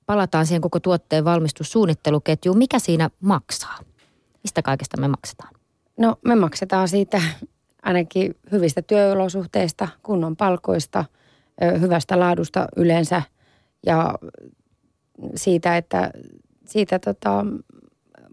palataan 0.05 0.45
siihen 0.45 0.61
koko 0.61 0.79
tuotteen 0.79 1.25
valmistussuunnitteluketjuun, 1.25 2.57
mikä 2.57 2.79
siinä 2.79 3.09
maksaa? 3.19 3.77
Mistä 4.43 4.61
kaikesta 4.61 5.01
me 5.01 5.07
maksetaan? 5.07 5.53
No 5.97 6.15
me 6.25 6.35
maksetaan 6.35 6.87
siitä 6.87 7.21
ainakin 7.83 8.35
hyvistä 8.51 8.81
työolosuhteista, 8.81 9.87
kunnon 10.03 10.35
palkoista, 10.35 11.05
hyvästä 11.79 12.19
laadusta 12.19 12.67
yleensä 12.75 13.21
ja 13.85 14.15
siitä, 15.35 15.77
että 15.77 16.11
siitä 16.65 16.99
tota, 16.99 17.45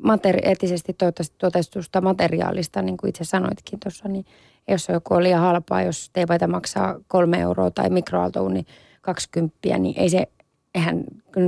materi- 0.04 0.48
eettisesti 0.48 0.96
tuotetusta 1.38 2.00
materiaalista, 2.00 2.82
niin 2.82 2.96
kuin 2.96 3.08
itse 3.08 3.24
sanoitkin 3.24 3.80
tuossa, 3.80 4.08
niin 4.08 4.24
jos 4.68 4.88
joku 4.88 5.14
on 5.14 5.22
liian 5.22 5.40
halpaa, 5.40 5.82
jos 5.82 6.10
teepaita 6.12 6.48
maksaa 6.48 7.00
kolme 7.08 7.40
euroa 7.40 7.70
tai 7.70 7.90
mikroaaltouuni 7.90 8.64
20, 9.00 9.58
niin 9.78 9.98
ei 9.98 10.10
se, 10.10 10.26
eihän 10.74 11.04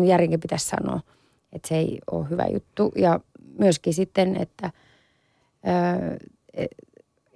järjenkin 0.06 0.40
pitäisi 0.40 0.68
sanoa, 0.68 1.00
että 1.52 1.68
se 1.68 1.76
ei 1.76 1.98
ole 2.10 2.26
hyvä 2.30 2.46
juttu. 2.52 2.92
Ja 2.96 3.20
myöskin 3.58 3.94
sitten, 3.94 4.36
että 4.36 4.70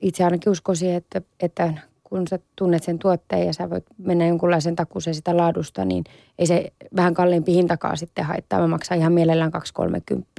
itse 0.01 0.25
ainakin 0.25 0.51
uskoisin, 0.51 0.95
että, 0.95 1.23
että 1.41 1.75
kun 2.05 2.29
sä 2.29 2.39
tunnet 2.57 2.83
sen 2.83 2.99
tuotteen 2.99 3.47
ja 3.47 3.53
sä 3.53 3.71
voit 3.71 3.85
mennä 3.99 4.27
jonkunlaisen 4.27 4.77
takuuseen 4.77 5.15
sitä 5.15 5.37
laadusta, 5.37 5.85
niin 5.85 6.05
ei 6.39 6.47
se 6.47 6.73
vähän 6.97 7.15
kalliimpi 7.15 7.55
hintakaan 7.55 7.97
sitten 7.97 8.25
haittaa. 8.25 8.61
Mä 8.61 8.67
maksan 8.67 8.99
ihan 8.99 9.13
mielellään 9.13 9.53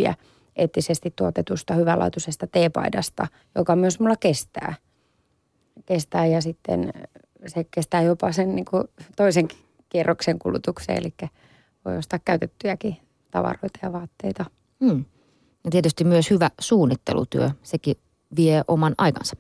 2-30 0.02 0.14
eettisesti 0.60 1.14
tuotetusta, 1.16 1.74
hyvänlaatuisesta 1.74 2.48
teepaidasta, 2.48 3.28
joka 3.56 3.76
myös 3.76 4.00
mulla 4.00 4.16
kestää. 4.16 4.74
Kestää 5.86 6.26
ja 6.26 6.42
sitten 6.42 6.94
se 7.48 7.66
kestää 7.72 8.02
jopa 8.02 8.32
sen 8.32 8.56
niin 8.56 8.66
kuin 8.66 8.84
toisen 9.16 9.48
kierroksen 9.90 10.40
kulutukseen, 10.40 10.98
eli 10.98 11.14
voi 11.86 11.98
ostaa 11.98 12.20
käytettyjäkin 12.26 12.98
tavaroita 13.32 13.80
ja 13.82 13.94
vaatteita. 13.94 14.46
Hmm. 14.86 15.06
Ja 15.66 15.72
tietysti 15.72 16.04
myös 16.04 16.30
hyvä 16.30 16.50
suunnittelutyö, 16.60 17.50
sekin 17.64 17.96
vie 18.36 18.62
oman 18.68 18.94
aikansa. 18.98 19.36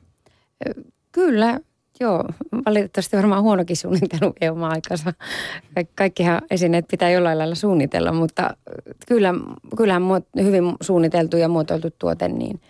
Kyllä, 1.11 1.59
joo. 1.99 2.23
Valitettavasti 2.65 3.17
varmaan 3.17 3.43
huonokin 3.43 3.77
suunnittelu 3.77 4.33
vie 4.41 4.51
oman 4.51 4.71
aikansa. 4.71 5.13
Kaikkihan 5.95 6.41
esineet 6.51 6.87
pitää 6.87 7.09
jollain 7.09 7.37
lailla 7.37 7.55
suunnitella, 7.55 8.13
mutta 8.13 8.55
kyllä, 9.07 9.33
kyllähän 9.77 10.03
hyvin 10.41 10.63
suunniteltu 10.81 11.37
ja 11.37 11.49
muotoiltu 11.49 11.87
tuote 11.99 12.27
niin 12.27 12.61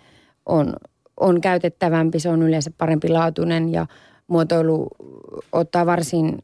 on, 0.46 0.74
on 1.18 1.42
käytettävämpi. 1.42 2.20
Se 2.20 2.30
on 2.30 2.44
yleensä 2.44 2.72
parempi 2.78 3.10
laatuinen 3.10 3.72
ja 3.72 3.86
muotoilu 4.28 4.88
ottaa 5.52 5.86
varsin 5.86 6.38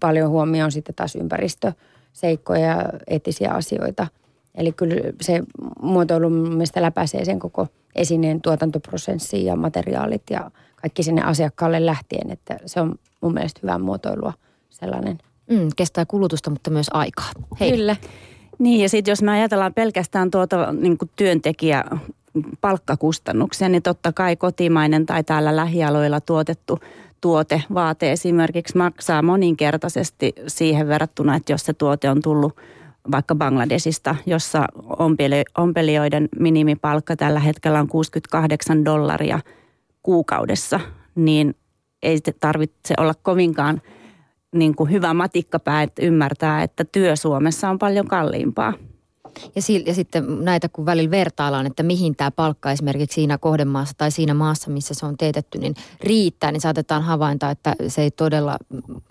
paljon 0.00 0.30
huomioon 0.30 0.72
sitten 0.72 0.94
taas 0.94 1.16
ympäristöseikkoja 1.16 2.66
ja 2.66 2.90
eettisiä 3.06 3.50
asioita. 3.50 4.06
Eli 4.54 4.72
kyllä 4.72 4.94
se 5.20 5.42
muotoilu 5.82 6.30
mielestäni 6.30 6.84
läpäisee 6.84 7.24
sen 7.24 7.38
koko– 7.38 7.66
esineen 7.94 8.40
tuotantoprosessi 8.40 9.44
ja 9.44 9.56
materiaalit 9.56 10.22
ja 10.30 10.50
kaikki 10.82 11.02
sinne 11.02 11.22
asiakkaalle 11.22 11.86
lähtien, 11.86 12.30
että 12.30 12.56
se 12.66 12.80
on 12.80 12.94
mun 13.20 13.34
mielestä 13.34 13.60
hyvää 13.62 13.78
muotoilua 13.78 14.32
sellainen. 14.70 15.18
Mm, 15.50 15.68
kestää 15.76 16.06
kulutusta, 16.06 16.50
mutta 16.50 16.70
myös 16.70 16.86
aikaa. 16.92 17.30
Hei. 17.60 17.72
Kyllä. 17.72 17.96
Niin 18.58 18.80
ja 18.80 18.88
sitten 18.88 19.12
jos 19.12 19.22
me 19.22 19.30
ajatellaan 19.30 19.74
pelkästään 19.74 20.30
tuota 20.30 20.72
niin 20.72 20.98
työntekijä 21.16 21.84
palkkakustannuksia, 22.60 23.68
niin 23.68 23.82
totta 23.82 24.12
kai 24.12 24.36
kotimainen 24.36 25.06
tai 25.06 25.24
täällä 25.24 25.56
lähialoilla 25.56 26.20
tuotettu 26.20 26.78
tuote, 27.20 27.62
vaate 27.74 28.12
esimerkiksi 28.12 28.76
maksaa 28.76 29.22
moninkertaisesti 29.22 30.34
siihen 30.46 30.88
verrattuna, 30.88 31.36
että 31.36 31.52
jos 31.52 31.64
se 31.64 31.72
tuote 31.72 32.10
on 32.10 32.22
tullut 32.22 32.56
vaikka 33.10 33.34
Bangladesista, 33.34 34.16
jossa 34.26 34.64
ompelijoiden 35.58 36.28
minimipalkka 36.40 37.16
tällä 37.16 37.40
hetkellä 37.40 37.80
on 37.80 37.88
68 37.88 38.84
dollaria 38.84 39.40
kuukaudessa, 40.02 40.80
niin 41.14 41.54
ei 42.02 42.18
tarvitse 42.40 42.94
olla 42.98 43.14
kovinkaan 43.22 43.82
niin 44.54 44.74
kuin 44.74 44.90
hyvä 44.90 45.14
matikkapää, 45.14 45.82
että 45.82 46.02
ymmärtää, 46.02 46.62
että 46.62 46.84
työ 46.84 47.16
Suomessa 47.16 47.70
on 47.70 47.78
paljon 47.78 48.08
kalliimpaa. 48.08 48.72
Ja, 49.56 49.62
si- 49.62 49.84
ja 49.86 49.94
sitten 49.94 50.44
näitä 50.44 50.68
kun 50.68 50.86
välillä 50.86 51.10
vertaillaan, 51.10 51.66
että 51.66 51.82
mihin 51.82 52.16
tämä 52.16 52.30
palkka 52.30 52.72
esimerkiksi 52.72 53.14
siinä 53.14 53.38
kohdemaassa 53.38 53.94
tai 53.98 54.10
siinä 54.10 54.34
maassa, 54.34 54.70
missä 54.70 54.94
se 54.94 55.06
on 55.06 55.16
teetetty, 55.16 55.58
niin 55.58 55.74
riittää, 56.04 56.52
niin 56.52 56.60
saatetaan 56.60 57.02
havainta, 57.02 57.50
että 57.50 57.74
se 57.88 58.02
ei 58.02 58.10
todella, 58.10 58.56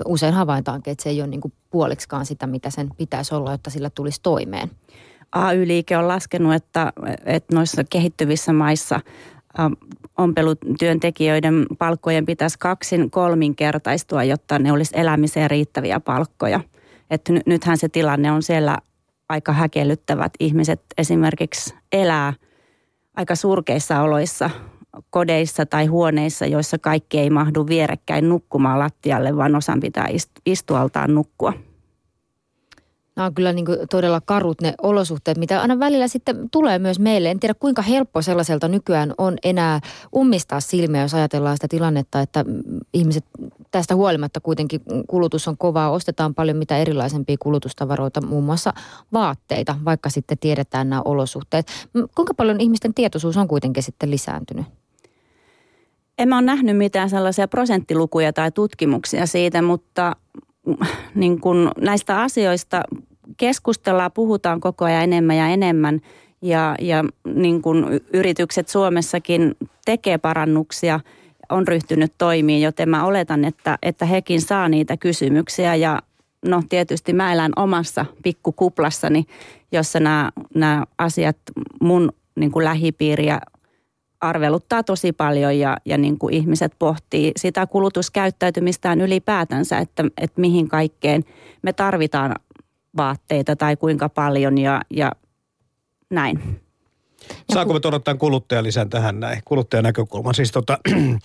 usein 0.05 0.33
havaintaankin, 0.33 0.91
että 0.91 1.03
se 1.03 1.10
ei 1.10 1.21
ole 1.21 1.27
niin 1.27 1.41
kuin 1.41 1.53
puoliksikaan 1.69 2.25
sitä, 2.25 2.48
mitä 2.48 2.69
sen 2.69 2.89
pitäisi 2.98 3.36
olla, 3.36 3.51
jotta 3.51 3.69
sillä 3.69 3.89
tulisi 3.89 4.19
toimeen. 4.24 4.71
AY-liike 5.31 5.98
on 5.98 6.07
laskenut, 6.07 6.53
että, 6.53 6.93
että 7.25 7.55
noissa 7.55 7.83
kehittyvissä 7.83 8.53
maissa 8.53 9.00
ompelutyöntekijöiden 10.17 11.65
palkkojen 11.79 12.25
pitäisi 12.25 12.60
kaksin 12.60 13.12
kolminkertaistua, 13.12 14.24
jotta 14.24 14.60
ne 14.60 14.72
olisi 14.72 14.93
elämiseen 14.98 15.50
riittäviä 15.50 16.00
palkkoja. 16.00 16.60
Että 17.10 17.34
nythän 17.46 17.77
se 17.77 17.89
tilanne 17.89 18.31
on 18.31 18.43
siellä 18.43 18.77
aika 19.29 19.53
häkellyttävät. 19.53 20.34
Ihmiset 20.39 20.81
esimerkiksi 20.98 21.75
elää 21.91 22.34
aika 23.15 23.36
surkeissa 23.36 24.01
oloissa 24.01 24.50
kodeissa 25.10 25.65
tai 25.65 25.86
huoneissa, 25.86 26.46
joissa 26.46 26.77
kaikki 26.77 27.20
ei 27.20 27.29
mahdu 27.29 27.67
vierekkäin 27.67 28.29
nukkumaan 28.29 28.79
lattialle, 28.79 29.38
vaan 29.38 29.55
osan 29.55 29.79
pitää 29.79 30.08
istualtaan 30.46 31.15
nukkua 31.15 31.53
nämä 33.22 33.28
on 33.28 33.34
kyllä 33.34 33.54
niin 33.54 33.66
kuin 33.66 33.78
todella 33.90 34.22
karut 34.25 34.62
ne 34.62 34.74
olosuhteet, 34.82 35.38
mitä 35.38 35.62
aina 35.62 35.80
välillä 35.80 36.08
sitten 36.08 36.50
tulee 36.50 36.80
myös 36.80 37.00
meille. 37.00 37.32
En 37.32 37.40
tiedä 37.40 37.54
kuinka 37.54 37.82
helppo 37.82 38.22
sellaiselta 38.22 38.68
nykyään 38.68 39.13
on 39.18 39.38
enää 39.44 39.80
ummistaa 40.16 40.60
silmiä, 40.60 41.01
jos 41.01 41.13
ajatellaan 41.13 41.58
sitä 41.58 41.68
tilannetta, 41.68 42.22
että 42.22 42.46
ihmiset 42.94 43.25
tästä 43.72 43.96
huolimatta 43.96 44.40
kuitenkin 44.40 44.82
kulutus 45.08 45.48
on 45.48 45.58
kovaa. 45.58 45.92
Ostetaan 45.92 46.36
paljon 46.36 46.58
mitä 46.58 46.78
erilaisempia 46.78 47.36
kulutustavaroita, 47.40 48.22
muun 48.22 48.44
muassa 48.44 48.74
vaatteita, 49.13 49.75
vaikka 49.86 50.10
sitten 50.10 50.38
tiedetään 50.38 50.90
nämä 50.90 51.01
olosuhteet. 51.06 51.68
Kuinka 52.16 52.34
paljon 52.34 52.62
ihmisten 52.62 52.94
tietoisuus 52.94 53.38
on 53.38 53.48
kuitenkin 53.48 53.84
sitten 53.84 54.12
lisääntynyt? 54.12 54.66
En 56.18 56.30
mä 56.30 56.38
ole 56.38 56.46
nähnyt 56.46 56.78
mitään 56.78 57.10
sellaisia 57.10 57.48
prosenttilukuja 57.48 58.34
tai 58.34 58.51
tutkimuksia 58.51 59.25
siitä, 59.25 59.62
mutta 59.62 60.16
niin 61.16 61.42
kun 61.42 61.72
näistä 61.78 62.22
asioista 62.22 62.84
keskustellaan, 63.38 64.11
puhutaan 64.11 64.59
koko 64.59 64.85
ajan 64.85 65.03
enemmän 65.03 65.38
ja 65.38 65.47
enemmän. 65.47 66.01
Ja, 66.41 66.75
ja 66.81 67.03
niin 67.33 67.61
kun 67.61 67.88
yritykset 68.13 68.67
Suomessakin 68.67 69.55
tekee 69.85 70.17
parannuksia, 70.17 71.00
on 71.50 71.67
ryhtynyt 71.67 72.13
toimiin, 72.17 72.61
joten 72.61 72.89
mä 72.89 73.05
oletan, 73.05 73.45
että, 73.45 73.77
että 73.81 74.05
hekin 74.05 74.41
saa 74.41 74.69
niitä 74.69 74.97
kysymyksiä. 74.97 75.75
Ja 75.75 76.01
no 76.45 76.63
tietysti 76.69 77.13
mä 77.13 77.33
elän 77.33 77.51
omassa 77.55 78.05
pikkukuplassani, 78.23 79.25
jossa 79.71 80.00
nämä, 80.00 80.31
nämä 80.55 80.83
asiat 80.97 81.38
mun 81.81 82.11
niin 82.35 82.51
kuin 82.51 82.65
lähipiiriä 82.65 83.39
arveluttaa 84.21 84.83
tosi 84.83 85.13
paljon 85.13 85.59
ja, 85.59 85.77
ja 85.85 85.97
niin 85.97 86.17
kuin 86.17 86.33
ihmiset 86.33 86.73
pohtii 86.79 87.31
sitä 87.35 87.67
kulutuskäyttäytymistään 87.67 89.01
ylipäätänsä, 89.01 89.77
että, 89.77 90.03
että 90.17 90.41
mihin 90.41 90.67
kaikkeen 90.67 91.23
me 91.61 91.73
tarvitaan 91.73 92.35
vaatteita 92.98 93.55
tai 93.55 93.75
kuinka 93.75 94.10
paljon 94.10 94.57
ja, 94.57 94.81
ja 94.89 95.12
näin. 96.10 96.62
Saako 97.53 97.74
me 97.74 97.79
tuoda 97.79 98.00
tämän 98.00 98.17
kuluttajalisän 98.17 98.89
tähän 98.89 99.19
näin, 99.19 99.41
kuluttajan 99.45 99.83
näkökulman? 99.83 100.36
Siis 100.36 100.51
tota, 100.51 100.77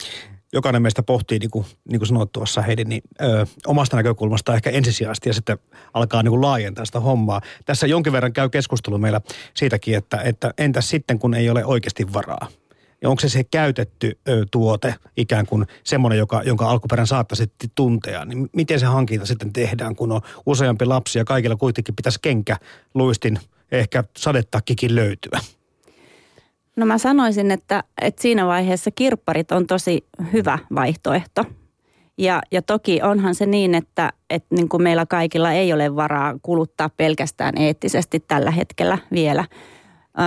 jokainen 0.52 0.82
meistä 0.82 1.02
pohtii, 1.02 1.38
niin 1.38 1.50
kuin, 1.50 1.66
niin 1.88 2.00
kuin 2.00 2.08
sanoit 2.08 2.32
tuossa 2.32 2.62
Heidi, 2.62 2.84
niin 2.84 3.02
ö, 3.20 3.46
omasta 3.66 3.96
näkökulmasta 3.96 4.54
ehkä 4.54 4.70
ensisijaisesti 4.70 5.28
ja 5.28 5.34
sitten 5.34 5.58
alkaa 5.94 6.22
niin 6.22 6.30
kuin 6.30 6.42
laajentaa 6.42 6.84
sitä 6.84 7.00
hommaa. 7.00 7.40
Tässä 7.64 7.86
jonkin 7.86 8.12
verran 8.12 8.32
käy 8.32 8.48
keskustelu 8.48 8.98
meillä 8.98 9.20
siitäkin, 9.54 9.96
että, 9.96 10.16
että 10.16 10.54
entäs 10.58 10.90
sitten 10.90 11.18
kun 11.18 11.34
ei 11.34 11.50
ole 11.50 11.64
oikeasti 11.64 12.12
varaa? 12.12 12.48
Ja 13.02 13.10
onko 13.10 13.20
se 13.20 13.28
se 13.28 13.44
käytetty 13.44 14.18
ö, 14.28 14.46
tuote 14.50 14.94
ikään 15.16 15.46
kuin 15.46 15.66
semmoinen, 15.84 16.18
joka, 16.18 16.42
jonka 16.42 16.70
alkuperän 16.70 17.06
saattaisi 17.06 17.52
tuntea, 17.74 18.24
niin 18.24 18.50
miten 18.52 18.80
se 18.80 18.86
hankinta 18.86 19.26
sitten 19.26 19.52
tehdään, 19.52 19.96
kun 19.96 20.12
on 20.12 20.20
useampi 20.46 20.84
lapsi 20.84 21.18
ja 21.18 21.24
kaikilla 21.24 21.56
kuitenkin 21.56 21.96
pitäisi 21.96 22.18
kenkä, 22.22 22.56
luistin, 22.94 23.38
ehkä 23.72 24.04
sadetakkikin 24.16 24.94
löytyä? 24.94 25.40
No 26.76 26.86
mä 26.86 26.98
sanoisin, 26.98 27.50
että, 27.50 27.84
että 28.02 28.22
siinä 28.22 28.46
vaiheessa 28.46 28.90
kirpparit 28.90 29.52
on 29.52 29.66
tosi 29.66 30.06
hyvä 30.32 30.58
vaihtoehto. 30.74 31.44
Ja, 32.18 32.42
ja 32.52 32.62
toki 32.62 33.02
onhan 33.02 33.34
se 33.34 33.46
niin, 33.46 33.74
että, 33.74 34.12
että 34.30 34.54
niin 34.54 34.68
kuin 34.68 34.82
meillä 34.82 35.06
kaikilla 35.06 35.52
ei 35.52 35.72
ole 35.72 35.96
varaa 35.96 36.34
kuluttaa 36.42 36.88
pelkästään 36.88 37.58
eettisesti 37.58 38.20
tällä 38.20 38.50
hetkellä 38.50 38.98
vielä. 39.12 39.44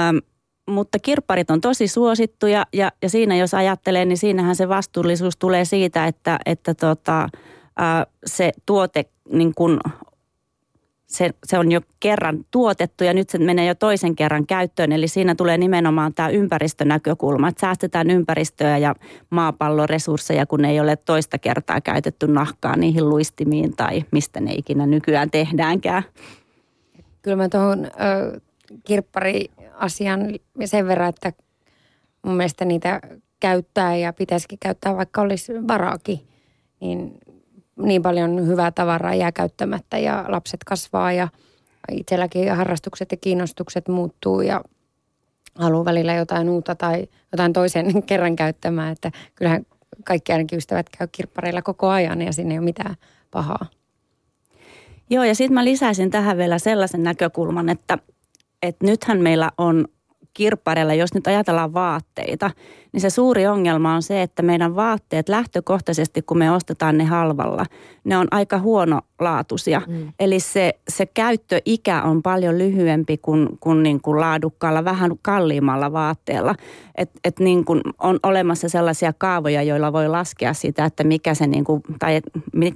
Öm, 0.09 0.21
mutta 0.69 0.99
kirpparit 0.99 1.51
on 1.51 1.61
tosi 1.61 1.87
suosittuja 1.87 2.65
ja, 2.73 2.91
ja 3.01 3.09
siinä 3.09 3.37
jos 3.37 3.53
ajattelee, 3.53 4.05
niin 4.05 4.17
siinähän 4.17 4.55
se 4.55 4.69
vastuullisuus 4.69 5.37
tulee 5.37 5.65
siitä, 5.65 6.05
että, 6.07 6.39
että 6.45 6.73
tota, 6.73 7.29
ää, 7.77 8.05
se 8.25 8.51
tuote 8.65 9.05
niin 9.31 9.53
kuin 9.55 9.79
se, 11.09 11.29
se 11.43 11.59
on 11.59 11.71
jo 11.71 11.81
kerran 11.99 12.45
tuotettu 12.51 13.03
ja 13.03 13.13
nyt 13.13 13.29
se 13.29 13.37
menee 13.37 13.65
jo 13.65 13.75
toisen 13.75 14.15
kerran 14.15 14.47
käyttöön. 14.47 14.91
Eli 14.91 15.07
siinä 15.07 15.35
tulee 15.35 15.57
nimenomaan 15.57 16.13
tämä 16.13 16.29
ympäristönäkökulma, 16.29 17.47
että 17.47 17.61
säästetään 17.61 18.09
ympäristöä 18.09 18.77
ja 18.77 18.95
maapallon 19.29 19.89
resursseja, 19.89 20.45
kun 20.45 20.65
ei 20.65 20.79
ole 20.79 20.95
toista 20.95 21.37
kertaa 21.37 21.81
käytetty 21.81 22.27
nahkaa 22.27 22.75
niihin 22.75 23.09
luistimiin 23.09 23.75
tai 23.75 24.03
mistä 24.11 24.39
ne 24.39 24.53
ikinä 24.53 24.85
nykyään 24.85 25.31
tehdäänkään. 25.31 26.03
Kyllä 27.21 27.37
mä 27.37 27.49
tuohon 27.49 27.87
kirppari-asian 28.85 30.35
sen 30.65 30.87
verran, 30.87 31.09
että 31.09 31.33
mun 32.25 32.35
mielestä 32.35 32.65
niitä 32.65 33.01
käyttää 33.39 33.95
ja 33.95 34.13
pitäisikin 34.13 34.59
käyttää, 34.59 34.97
vaikka 34.97 35.21
olisi 35.21 35.67
varaakin, 35.67 36.27
niin 36.79 37.19
niin 37.83 38.01
paljon 38.01 38.47
hyvää 38.47 38.71
tavaraa 38.71 39.15
jää 39.15 39.31
käyttämättä 39.31 39.97
ja 39.97 40.25
lapset 40.27 40.63
kasvaa 40.63 41.11
ja 41.11 41.27
itselläkin 41.91 42.55
harrastukset 42.55 43.11
ja 43.11 43.17
kiinnostukset 43.17 43.87
muuttuu 43.87 44.41
ja 44.41 44.61
haluaa 45.55 45.85
välillä 45.85 46.13
jotain 46.13 46.49
uutta 46.49 46.75
tai 46.75 47.07
jotain 47.31 47.53
toisen 47.53 48.03
kerran 48.07 48.35
käyttämään, 48.35 48.91
että 48.91 49.11
kyllähän 49.35 49.65
kaikki 50.05 50.31
ainakin 50.31 50.57
ystävät 50.57 50.89
käy 50.97 51.07
kirppareilla 51.11 51.61
koko 51.61 51.87
ajan 51.87 52.21
ja 52.21 52.33
sinne 52.33 52.53
ei 52.53 52.57
ole 52.57 52.65
mitään 52.65 52.95
pahaa. 53.31 53.65
Joo 55.09 55.23
ja 55.23 55.35
sitten 55.35 55.53
mä 55.53 55.65
lisäisin 55.65 56.11
tähän 56.11 56.37
vielä 56.37 56.59
sellaisen 56.59 57.03
näkökulman, 57.03 57.69
että, 57.69 57.97
että 58.61 58.85
nythän 58.85 59.21
meillä 59.21 59.51
on 59.57 59.85
kirppareilla, 60.33 60.93
jos 60.93 61.13
nyt 61.13 61.27
ajatellaan 61.27 61.73
vaatteita, 61.73 62.51
niin 62.93 63.01
se 63.01 63.09
suuri 63.09 63.47
ongelma 63.47 63.95
on 63.95 64.03
se, 64.03 64.21
että 64.21 64.41
meidän 64.41 64.75
vaatteet 64.75 65.29
lähtökohtaisesti, 65.29 66.21
kun 66.21 66.37
me 66.37 66.51
ostetaan 66.51 66.97
ne 66.97 67.03
halvalla, 67.03 67.65
ne 68.03 68.17
on 68.17 68.27
aika 68.31 68.59
huonolaatuisia. 68.59 69.81
Mm. 69.87 70.13
Eli 70.19 70.39
se, 70.39 70.73
se 70.87 71.05
käyttöikä 71.05 72.01
on 72.01 72.21
paljon 72.21 72.57
lyhyempi 72.57 73.17
kuin, 73.17 73.49
kuin, 73.59 73.83
niin 73.83 74.01
kuin 74.01 74.19
laadukkaalla, 74.19 74.85
vähän 74.85 75.11
kalliimmalla 75.21 75.91
vaatteella. 75.91 76.55
Et, 76.95 77.09
et 77.23 77.39
niin 77.39 77.65
kuin 77.65 77.81
on 77.99 78.19
olemassa 78.23 78.69
sellaisia 78.69 79.13
kaavoja, 79.17 79.63
joilla 79.63 79.93
voi 79.93 80.07
laskea 80.07 80.53
sitä, 80.53 80.85
että 80.85 81.03
mikä, 81.03 81.33
se 81.33 81.47
niin 81.47 81.63
kuin, 81.63 81.81
tai 81.99 82.21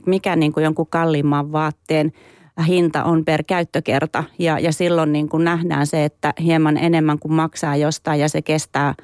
mikä 0.06 0.36
niin 0.36 0.54
kuin 0.54 0.64
jonkun 0.64 0.88
kalliimman 0.88 1.52
vaatteen– 1.52 2.12
hinta 2.68 3.04
on 3.04 3.26
per 3.26 3.44
käyttökerta 3.44 4.24
ja, 4.40 4.60
ja 4.60 4.74
silloin 4.74 5.14
niin 5.14 5.30
kuin 5.30 5.44
nähdään 5.44 5.88
se, 5.88 6.06
että 6.06 6.34
hieman 6.40 6.78
enemmän 6.78 7.20
kuin 7.20 7.34
maksaa 7.34 7.76
jostain 7.76 8.20
ja 8.20 8.30
se 8.30 8.42
kestää 8.42 8.96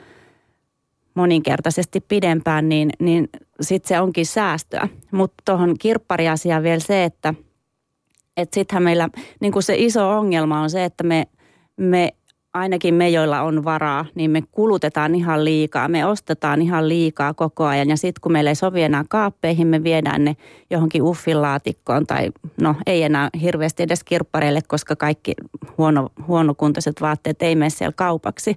moninkertaisesti 1.14 2.02
pidempään, 2.02 2.70
niin, 2.70 2.90
niin 3.00 3.30
sitten 3.62 3.88
se 3.88 4.00
onkin 4.00 4.26
säästöä. 4.26 4.88
Mutta 5.12 5.44
tuohon 5.46 5.76
kirppariasiaan 5.80 6.64
vielä 6.64 6.80
se, 6.80 7.04
että 7.04 7.34
et 8.38 8.54
sittenhän 8.54 8.84
meillä 8.84 9.10
niin 9.40 9.52
kuin 9.52 9.64
se 9.64 9.76
iso 9.78 10.10
ongelma 10.10 10.62
on 10.62 10.70
se, 10.70 10.86
että 10.86 11.04
me, 11.04 11.28
me 11.78 12.14
ainakin 12.54 12.94
me, 12.94 13.10
joilla 13.10 13.42
on 13.42 13.64
varaa, 13.64 14.06
niin 14.16 14.32
me 14.32 14.44
kulutetaan 14.52 15.16
ihan 15.16 15.46
liikaa. 15.46 15.88
Me 15.88 16.06
ostetaan 16.06 16.62
ihan 16.62 16.90
liikaa 16.90 17.34
koko 17.34 17.66
ajan 17.66 17.90
ja 17.90 17.98
sitten 17.98 18.22
kun 18.22 18.32
meillä 18.32 18.50
ei 18.50 18.56
sovi 18.56 18.84
enää 18.84 19.04
kaappeihin, 19.10 19.68
me 19.68 19.84
viedään 19.84 20.26
ne 20.26 20.36
johonkin 20.70 21.02
uffilaatikkoon 21.02 22.08
tai 22.08 22.32
no 22.62 22.76
ei 22.86 23.04
enää 23.04 23.30
hirveästi 23.42 23.84
edes 23.84 24.04
kirppareille, 24.04 24.62
koska 24.68 24.96
kaikki 24.96 25.34
huono, 25.78 26.10
huonokuntoiset 26.28 27.02
vaatteet 27.02 27.42
ei 27.42 27.56
mene 27.56 27.70
siellä 27.70 27.94
kaupaksi. 27.96 28.56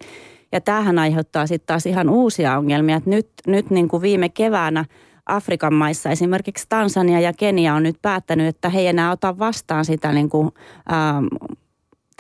Ja 0.52 0.60
tämähän 0.60 0.98
aiheuttaa 0.98 1.46
sitten 1.46 1.66
taas 1.66 1.86
ihan 1.86 2.10
uusia 2.10 2.58
ongelmia. 2.58 2.96
Et 2.96 3.06
nyt 3.06 3.28
nyt 3.46 3.70
niin 3.70 3.88
kuin 3.88 4.02
viime 4.02 4.28
keväänä 4.28 4.84
Afrikan 5.26 5.74
maissa, 5.74 6.10
esimerkiksi 6.10 6.66
Tansania 6.68 7.20
ja 7.20 7.32
Kenia 7.32 7.74
on 7.74 7.82
nyt 7.82 7.96
päättänyt, 8.02 8.46
että 8.46 8.68
he 8.68 8.80
ei 8.80 8.86
enää 8.86 9.10
ota 9.10 9.38
vastaan 9.38 9.84
sitä 9.84 10.12
niin 10.12 10.28
kuin, 10.28 10.50
ähm, 10.92 11.26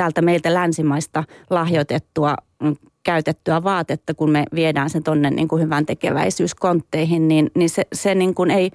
täältä 0.02 0.22
meiltä 0.22 0.54
länsimaista 0.54 1.24
lahjoitettua 1.50 2.34
mm, 2.62 2.76
käytettyä 3.02 3.62
vaatetta, 3.62 4.14
kun 4.14 4.30
me 4.30 4.44
viedään 4.54 4.90
se 4.90 5.00
tuonne 5.00 5.30
niin 5.30 5.48
kuin 5.48 5.62
hyvän 5.62 5.86
tekeväisyyskontteihin, 5.86 7.28
niin, 7.28 7.50
niin 7.54 7.70
se, 7.70 7.86
se 7.92 8.14
niin 8.14 8.34
kuin 8.34 8.50
ei, 8.50 8.70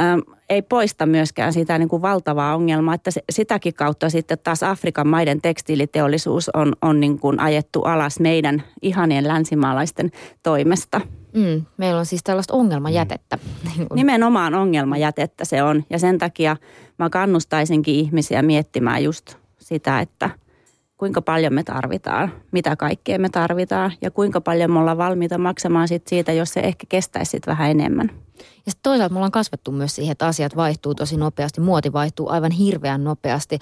äm, 0.00 0.22
ei 0.48 0.62
poista 0.62 1.06
myöskään 1.06 1.52
sitä 1.52 1.78
niin 1.78 1.88
kuin 1.88 2.02
valtavaa 2.02 2.54
ongelmaa, 2.54 2.94
että 2.94 3.10
se, 3.10 3.22
sitäkin 3.30 3.74
kautta 3.74 4.10
sitten 4.10 4.38
taas 4.44 4.62
Afrikan 4.62 5.08
maiden 5.08 5.40
tekstiiliteollisuus 5.40 6.50
on, 6.54 6.72
on 6.82 7.00
niin 7.00 7.18
kuin 7.18 7.40
ajettu 7.40 7.82
alas 7.82 8.20
meidän 8.20 8.62
ihanien 8.82 9.28
länsimaalaisten 9.28 10.10
toimesta. 10.42 11.00
Mm, 11.34 11.64
meillä 11.76 11.98
on 11.98 12.06
siis 12.06 12.22
tällaista 12.24 12.54
ongelmajätettä. 12.54 13.38
Nimenomaan 13.94 14.54
ongelmajätettä 14.54 15.44
se 15.44 15.62
on 15.62 15.84
ja 15.90 15.98
sen 15.98 16.18
takia 16.18 16.56
mä 16.98 17.10
kannustaisinkin 17.10 17.94
ihmisiä 17.94 18.42
miettimään 18.42 19.04
just 19.04 19.34
sitä, 19.58 20.00
että– 20.00 20.30
kuinka 20.98 21.22
paljon 21.22 21.54
me 21.54 21.64
tarvitaan, 21.64 22.32
mitä 22.52 22.76
kaikkea 22.76 23.18
me 23.18 23.28
tarvitaan 23.28 23.92
ja 24.00 24.10
kuinka 24.10 24.40
paljon 24.40 24.70
me 24.70 24.78
ollaan 24.78 24.98
valmiita 24.98 25.38
maksamaan 25.38 25.88
sit 25.88 26.06
siitä, 26.06 26.32
jos 26.32 26.52
se 26.52 26.60
ehkä 26.60 26.86
kestäisi 26.88 27.30
sit 27.30 27.46
vähän 27.46 27.70
enemmän. 27.70 28.10
Ja 28.38 28.72
sitten 28.72 28.82
toisaalta 28.82 29.12
me 29.12 29.18
ollaan 29.18 29.32
kasvettu 29.32 29.72
myös 29.72 29.94
siihen, 29.94 30.12
että 30.12 30.26
asiat 30.26 30.56
vaihtuu 30.56 30.94
tosi 30.94 31.16
nopeasti. 31.16 31.60
Muoti 31.60 31.92
vaihtuu 31.92 32.28
aivan 32.28 32.50
hirveän 32.50 33.04
nopeasti. 33.04 33.58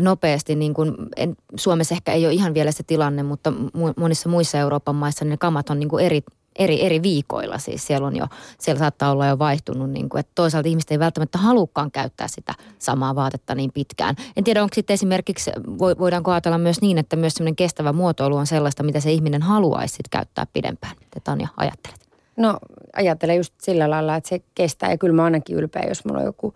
nopeasti 0.00 0.54
niin 0.54 0.74
kun, 0.74 1.08
en, 1.16 1.36
Suomessa 1.56 1.94
ehkä 1.94 2.12
ei 2.12 2.26
ole 2.26 2.34
ihan 2.34 2.54
vielä 2.54 2.72
se 2.72 2.82
tilanne, 2.82 3.22
mutta 3.22 3.52
monissa 3.96 4.28
muissa 4.28 4.58
Euroopan 4.58 4.94
maissa 4.94 5.24
ne 5.24 5.36
kamat 5.36 5.70
on 5.70 5.78
niin 5.78 5.88
kuin 5.88 6.04
eri, 6.04 6.22
eri, 6.58 6.86
eri 6.86 7.02
viikoilla. 7.02 7.58
Siis 7.58 7.86
siellä 7.86 8.06
on 8.06 8.16
jo, 8.16 8.26
siellä 8.58 8.78
saattaa 8.78 9.10
olla 9.10 9.26
jo 9.26 9.38
vaihtunut, 9.38 9.90
niin 9.90 10.08
kuin, 10.08 10.20
että 10.20 10.32
toisaalta 10.34 10.68
ihmiset 10.68 10.90
ei 10.90 10.98
välttämättä 10.98 11.38
halukkaan 11.38 11.90
käyttää 11.90 12.28
sitä 12.28 12.54
samaa 12.78 13.14
vaatetta 13.14 13.54
niin 13.54 13.72
pitkään. 13.72 14.16
En 14.36 14.44
tiedä, 14.44 14.62
onko 14.62 14.74
sitten 14.74 14.94
esimerkiksi, 14.94 15.50
voidaanko 15.98 16.30
ajatella 16.30 16.58
myös 16.58 16.80
niin, 16.80 16.98
että 16.98 17.16
myös 17.16 17.34
semmoinen 17.34 17.56
kestävä 17.56 17.92
muotoilu 17.92 18.36
on 18.36 18.46
sellaista, 18.46 18.82
mitä 18.82 19.00
se 19.00 19.12
ihminen 19.12 19.42
haluaisi 19.42 19.94
sit 19.94 20.08
käyttää 20.10 20.46
pidempään. 20.52 20.96
Mitä 21.00 21.20
Tanja 21.24 21.48
ajattelet? 21.56 22.00
No 22.36 22.58
ajattelen 22.96 23.36
just 23.36 23.54
sillä 23.62 23.90
lailla, 23.90 24.16
että 24.16 24.28
se 24.28 24.40
kestää 24.54 24.90
ja 24.90 24.98
kyllä 24.98 25.14
mä 25.14 25.24
ainakin 25.24 25.56
ylpeä, 25.56 25.84
jos 25.88 26.04
mulla 26.04 26.20
on 26.20 26.26
joku 26.26 26.54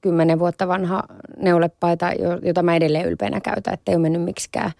kymmenen 0.00 0.38
vuotta 0.38 0.68
vanha 0.68 1.02
neulepaita, 1.36 2.10
jota 2.42 2.62
mä 2.62 2.76
edelleen 2.76 3.06
ylpeänä 3.06 3.40
käytän, 3.40 3.74
että 3.74 3.92
ei 3.92 3.96
ole 3.96 4.02
mennyt 4.02 4.22
miksikään. 4.22 4.72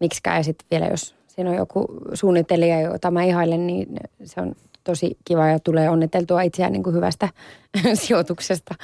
miksikään. 0.00 0.36
Ja 0.36 0.42
sitten 0.42 0.66
vielä 0.70 0.86
jos 0.86 1.14
siinä 1.34 1.50
on 1.50 1.56
joku 1.56 1.86
suunnittelija, 2.14 2.80
jota 2.80 3.10
mä 3.10 3.22
ihailen, 3.24 3.66
niin 3.66 3.86
se 4.24 4.40
on 4.40 4.54
tosi 4.84 5.18
kiva 5.24 5.48
ja 5.48 5.58
tulee 5.58 5.90
onniteltua 5.90 6.42
itseään 6.42 6.72
niin 6.72 6.82
kuin 6.82 6.96
hyvästä 6.96 7.28
sijoituksesta, 7.94 8.74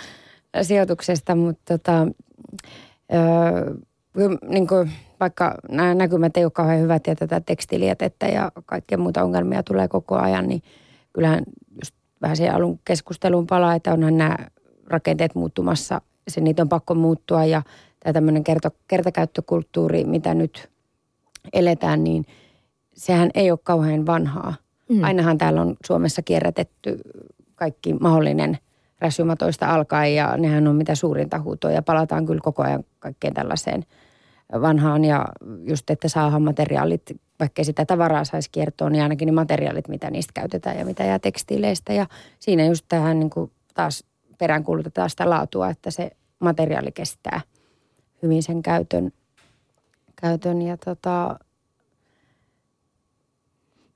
sijoituksesta. 0.63 1.35
mutta 1.35 1.79
tota, 1.79 2.07
öö, 3.15 3.75
niin 4.49 4.67
kuin, 4.67 4.91
vaikka 5.21 5.55
nämä 5.69 5.95
näkymät 5.95 6.37
ei 6.37 6.45
ole 6.45 6.51
kauhean 6.51 6.81
hyvät 6.81 7.07
ja 7.07 7.17
tätä 7.17 7.41
tekstilijätettä 7.41 8.27
ja 8.27 8.53
kaikkea 8.67 8.99
muuta 8.99 9.25
ongelmia 9.25 9.63
tulee 9.63 9.89
koko 9.89 10.17
ajan, 10.17 10.49
niin 10.49 10.63
kyllähän 11.13 11.43
just 11.81 11.95
vähän 12.23 12.37
siihen 12.37 12.55
alun 12.55 12.81
keskusteluun 12.85 13.47
palaa, 13.47 13.75
että 13.75 13.93
onhan 13.93 14.19
nämä 14.19 14.37
rakenteet 14.87 15.35
muuttumassa, 15.35 16.01
se 16.29 16.41
niitä 16.41 16.63
on 16.63 16.69
pakko 16.69 16.95
muuttua 16.95 17.45
ja 17.45 17.63
tämä 18.01 18.13
tämmöinen 18.13 18.45
kerto, 18.45 18.71
kertakäyttökulttuuri, 18.89 20.05
mitä 20.05 20.35
nyt 20.35 20.71
eletään, 21.53 22.05
niin 22.05 22.25
sehän 22.93 23.31
ei 23.35 23.51
ole 23.51 23.59
kauhean 23.63 24.07
vanhaa. 24.07 24.55
Mm. 24.89 25.03
Ainahan 25.03 25.39
täällä 25.39 25.61
on 25.61 25.77
Suomessa 25.87 26.23
kierrätetty 26.23 27.01
kaikki 27.55 27.95
mahdollinen 27.95 28.59
räsymatoista 29.01 29.67
alkaen 29.67 30.15
ja 30.15 30.37
nehän 30.37 30.69
on 30.69 30.77
mitä 30.77 30.95
suurinta 30.95 31.41
huutoa 31.41 31.71
ja 31.71 31.83
palataan 31.83 32.27
kyllä 32.27 32.41
koko 32.43 32.63
ajan 32.63 32.85
kaikkeen 32.99 33.35
tällaiseen 33.35 33.85
vanhaan 34.61 35.05
ja 35.05 35.27
just, 35.63 35.91
että 35.91 36.09
saadaan 36.09 36.43
materiaalit, 36.43 37.03
vaikka 37.41 37.65
sitä 37.65 37.85
tavaraa 37.85 38.25
saisi 38.25 38.51
kiertoon, 38.53 38.93
niin 38.93 39.03
ainakin 39.03 39.27
ne 39.27 39.33
materiaalit, 39.33 39.89
mitä 39.89 40.11
niistä 40.11 40.33
käytetään 40.35 40.79
ja 40.79 40.85
mitä 40.85 41.05
jää 41.05 41.19
tekstiileistä 41.19 41.93
ja 41.93 42.07
siinä 42.39 42.67
just 42.67 42.85
tähän 42.89 43.21
niin 43.21 43.31
kuin 43.31 43.51
taas 43.75 44.05
peräänkuulutetaan 44.39 45.11
sitä 45.11 45.31
laatua, 45.31 45.71
että 45.71 45.91
se 45.91 46.11
materiaali 46.39 46.93
kestää 46.93 47.41
hyvin 48.23 48.43
sen 48.43 48.63
käytön 48.63 49.13
käytön 50.21 50.63
ja 50.63 50.77
tota, 50.77 51.39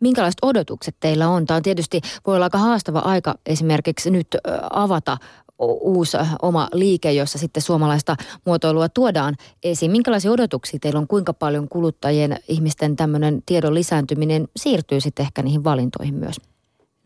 Minkälaiset 0.00 0.38
odotukset 0.42 0.96
teillä 1.00 1.28
on? 1.28 1.46
Tämä 1.46 1.56
on 1.56 1.62
tietysti, 1.62 2.00
voi 2.26 2.34
olla 2.34 2.46
aika 2.46 2.58
haastava 2.58 2.98
aika 2.98 3.34
esimerkiksi 3.46 4.10
nyt 4.10 4.26
avata 4.70 5.16
uusi 5.58 6.16
oma 6.42 6.68
liike, 6.72 7.12
jossa 7.12 7.38
sitten 7.38 7.62
suomalaista 7.62 8.16
muotoilua 8.46 8.88
tuodaan 8.88 9.36
esiin. 9.62 9.90
Minkälaisia 9.90 10.30
odotuksia 10.30 10.78
teillä 10.82 10.98
on, 10.98 11.06
kuinka 11.06 11.32
paljon 11.32 11.68
kuluttajien 11.68 12.36
ihmisten 12.48 12.96
tämmöinen 12.96 13.42
tiedon 13.46 13.74
lisääntyminen 13.74 14.48
siirtyy 14.56 15.00
sitten 15.00 15.26
ehkä 15.26 15.42
niihin 15.42 15.64
valintoihin 15.64 16.14
myös? 16.14 16.36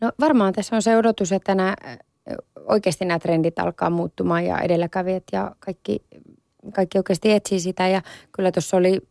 No 0.01 0.11
varmaan 0.19 0.53
tässä 0.53 0.75
on 0.75 0.81
se 0.81 0.97
odotus, 0.97 1.31
että 1.31 1.55
nämä, 1.55 1.75
oikeasti 2.65 3.05
nämä 3.05 3.19
trendit 3.19 3.59
alkaa 3.59 3.89
muuttumaan 3.89 4.45
ja 4.45 4.59
edelläkävijät 4.59 5.23
ja 5.31 5.55
kaikki, 5.59 6.01
kaikki 6.73 6.97
oikeasti 6.97 7.31
etsii 7.31 7.59
sitä. 7.59 7.87
Ja 7.87 8.01
kyllä 8.31 8.51
tuossa 8.51 8.77
oli, 8.77 9.01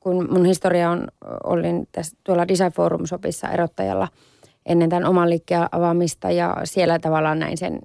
kun 0.00 0.28
mun 0.30 0.44
historia 0.44 0.90
on, 0.90 1.08
olin 1.44 1.88
tässä, 1.92 2.16
tuolla 2.24 2.48
Design 2.48 2.72
Forum 2.72 3.06
Shopissa 3.06 3.48
erottajalla 3.48 4.08
ennen 4.66 4.90
tämän 4.90 5.08
oman 5.08 5.30
liikkeen 5.30 5.68
avaamista 5.72 6.30
ja 6.30 6.56
siellä 6.64 6.98
tavallaan 6.98 7.38
näin 7.38 7.58
sen, 7.58 7.78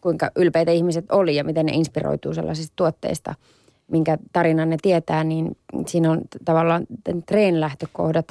kuinka 0.00 0.30
ylpeitä 0.36 0.72
ihmiset 0.72 1.04
oli 1.12 1.36
ja 1.36 1.44
miten 1.44 1.66
ne 1.66 1.72
inspiroituu 1.72 2.34
sellaisista 2.34 2.72
tuotteista, 2.76 3.34
minkä 3.88 4.18
tarinan 4.32 4.70
ne 4.70 4.76
tietää, 4.82 5.24
niin 5.24 5.56
siinä 5.86 6.10
on 6.10 6.20
tavallaan 6.44 6.86
treen 7.26 7.60
lähtökohdat. 7.60 8.26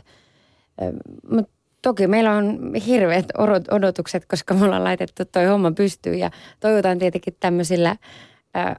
Mutta 1.32 1.52
toki 1.82 2.08
meillä 2.08 2.32
on 2.32 2.74
hirveät 2.88 3.26
odotukset, 3.72 4.26
koska 4.26 4.54
me 4.54 4.66
ollaan 4.66 4.84
laitettu 4.84 5.24
toi 5.26 5.46
homma 5.46 5.72
pystyyn 5.72 6.20
ja 6.20 6.32
toivotaan 6.60 7.00
tietenkin 7.00 7.36
tämmöisillä 7.40 7.96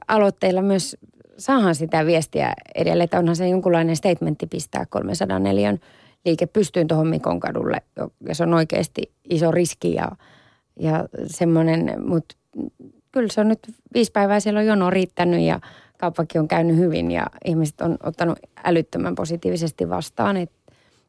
aloitteilla 0.07 0.61
myös 0.61 0.97
saahan 1.37 1.75
sitä 1.75 2.05
viestiä 2.05 2.53
edelleen, 2.75 3.03
että 3.03 3.19
onhan 3.19 3.35
se 3.35 3.49
jonkunlainen 3.49 3.95
statementti 3.95 4.47
pistää 4.47 4.85
304 4.89 5.77
liike 6.25 6.45
pystyyn 6.45 6.87
tuohon 6.87 7.07
Mikon 7.07 7.39
kadulle, 7.39 7.81
ja 8.27 8.35
se 8.35 8.43
on 8.43 8.53
oikeasti 8.53 9.11
iso 9.29 9.51
riski 9.51 9.93
ja, 9.93 10.11
ja 10.79 11.05
semmoinen, 11.25 11.95
mutta 12.05 12.35
kyllä 13.11 13.27
se 13.31 13.41
on 13.41 13.47
nyt 13.47 13.59
viisi 13.93 14.11
päivää 14.11 14.39
siellä 14.39 14.59
on 14.59 14.65
jono 14.65 14.89
riittänyt 14.89 15.41
ja 15.41 15.59
kauppakin 15.97 16.41
on 16.41 16.47
käynyt 16.47 16.77
hyvin 16.77 17.11
ja 17.11 17.25
ihmiset 17.45 17.81
on 17.81 17.97
ottanut 18.03 18.39
älyttömän 18.63 19.15
positiivisesti 19.15 19.89
vastaan. 19.89 20.37
Et, 20.37 20.51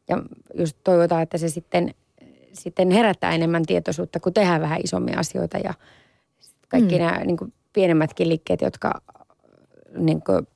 ja 0.08 0.22
just 0.54 0.76
toivotaan, 0.84 1.22
että 1.22 1.38
se 1.38 1.48
sitten, 1.48 1.94
sitten 2.52 2.90
herättää 2.90 3.32
enemmän 3.32 3.66
tietoisuutta, 3.66 4.20
kun 4.20 4.34
tehdään 4.34 4.60
vähän 4.60 4.80
isommia 4.84 5.18
asioita 5.18 5.58
ja 5.58 5.74
kaikki 6.68 6.94
mm. 6.94 7.00
nämä 7.00 7.24
niin 7.24 7.36
kuin 7.36 7.52
pienemmätkin 7.72 8.28
liikkeet, 8.28 8.60
jotka 8.60 9.02
niin 9.96 10.22
kuin 10.22 10.46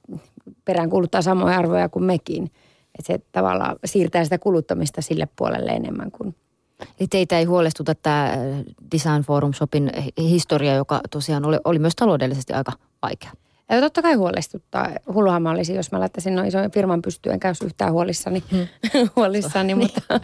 perään 0.64 0.90
kuuluttaa 0.90 1.23
samoja 1.23 1.59
arvoja 1.59 1.88
kuin 1.88 2.05
mekin. 2.05 2.45
Että 2.99 3.07
se 3.07 3.21
tavallaan 3.33 3.77
siirtää 3.85 4.25
sitä 4.25 4.38
kuluttamista 4.38 5.03
sille 5.03 5.29
puolelle 5.37 5.71
enemmän 5.71 6.11
kuin 6.11 6.35
Eli 7.01 7.09
teitä 7.09 7.38
ei 7.38 7.45
huolestuta 7.45 7.95
tämä 7.95 8.33
Design 8.92 9.23
Forum 9.23 9.53
Shopin 9.53 9.92
historia, 10.18 10.75
joka 10.75 11.01
tosiaan 11.11 11.45
oli, 11.45 11.59
oli 11.64 11.79
myös 11.79 11.97
taloudellisesti 11.97 12.53
aika 12.53 12.73
vaikea. 13.03 13.31
Ja 13.68 13.81
totta 13.81 14.03
kai 14.03 14.14
huolestuttaa. 14.14 14.88
Hulluhan 15.14 15.42
mä 15.42 15.51
olisin, 15.51 15.77
jos 15.77 15.92
mä 15.92 16.01
laittaisin 16.01 16.35
noin 16.35 16.49
isoin 16.49 16.71
firman 16.71 17.03
pystyyn, 17.03 17.33
enkä 17.33 17.49
olisi 17.49 17.64
yhtään 17.64 17.92
huolissani, 17.92 18.42
hmm. 18.51 18.68
huolissani 19.16 19.75
mutta, 19.75 20.21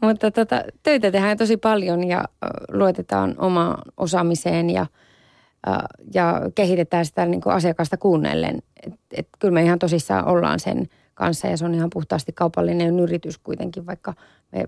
mutta 0.00 0.30
tota, 0.30 0.62
töitä 0.82 1.10
tehdään 1.10 1.38
tosi 1.38 1.56
paljon 1.56 2.04
ja 2.08 2.24
luotetaan 2.72 3.34
omaan 3.38 3.78
osaamiseen 3.96 4.70
ja– 4.70 4.86
ja 6.14 6.40
kehitetään 6.54 7.06
sitä 7.06 7.26
niin 7.26 7.40
kuin 7.40 7.54
asiakasta 7.54 7.96
kuunnellen. 7.96 8.62
Et, 8.86 8.94
et 9.12 9.28
kyllä 9.38 9.54
me 9.54 9.62
ihan 9.62 9.78
tosissaan 9.78 10.28
ollaan 10.28 10.60
sen 10.60 10.88
kanssa 11.14 11.46
ja 11.46 11.56
se 11.56 11.64
on 11.64 11.74
ihan 11.74 11.90
puhtaasti 11.90 12.32
kaupallinen 12.32 13.00
yritys 13.00 13.38
kuitenkin, 13.38 13.86
vaikka 13.86 14.14
me, 14.52 14.64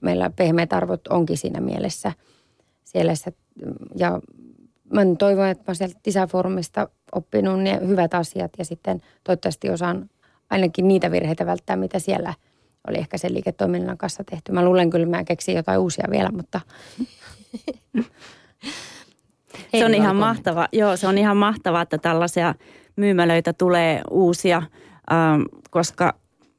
meillä 0.00 0.30
pehmeät 0.30 0.72
arvot 0.72 1.06
onkin 1.06 1.38
siinä 1.38 1.60
mielessä 1.60 2.12
siellä. 2.84 3.12
Ja 3.96 4.20
mä 4.92 5.00
toivon, 5.18 5.48
että 5.48 5.64
mä 5.68 5.74
sieltä 5.74 6.00
Tisafoorumista 6.02 6.88
oppinut 7.12 7.60
ne 7.60 7.80
hyvät 7.86 8.14
asiat 8.14 8.52
ja 8.58 8.64
sitten 8.64 9.00
toivottavasti 9.24 9.70
osaan 9.70 10.10
ainakin 10.50 10.88
niitä 10.88 11.10
virheitä 11.10 11.46
välttää, 11.46 11.76
mitä 11.76 11.98
siellä 11.98 12.34
oli 12.88 12.98
ehkä 12.98 13.18
sen 13.18 13.34
liiketoiminnan 13.34 13.98
kanssa 13.98 14.24
tehty. 14.24 14.52
Mä 14.52 14.64
luulen 14.64 14.90
kyllä, 14.90 15.06
mä 15.06 15.24
keksin 15.24 15.54
jotain 15.54 15.78
uusia 15.78 16.06
vielä, 16.10 16.30
mutta 16.30 16.60
Se 19.78 19.84
on 19.84 19.94
ihan 19.94 20.16
mahtava. 20.16 20.68
Joo, 20.72 20.96
se 20.96 21.06
on 21.06 21.18
ihan 21.18 21.36
mahtavaa, 21.36 21.82
että 21.82 21.98
tällaisia 21.98 22.54
myymälöitä 22.96 23.52
tulee 23.52 24.02
uusia, 24.10 24.62
ähm, 25.12 25.42
koska 25.70 26.14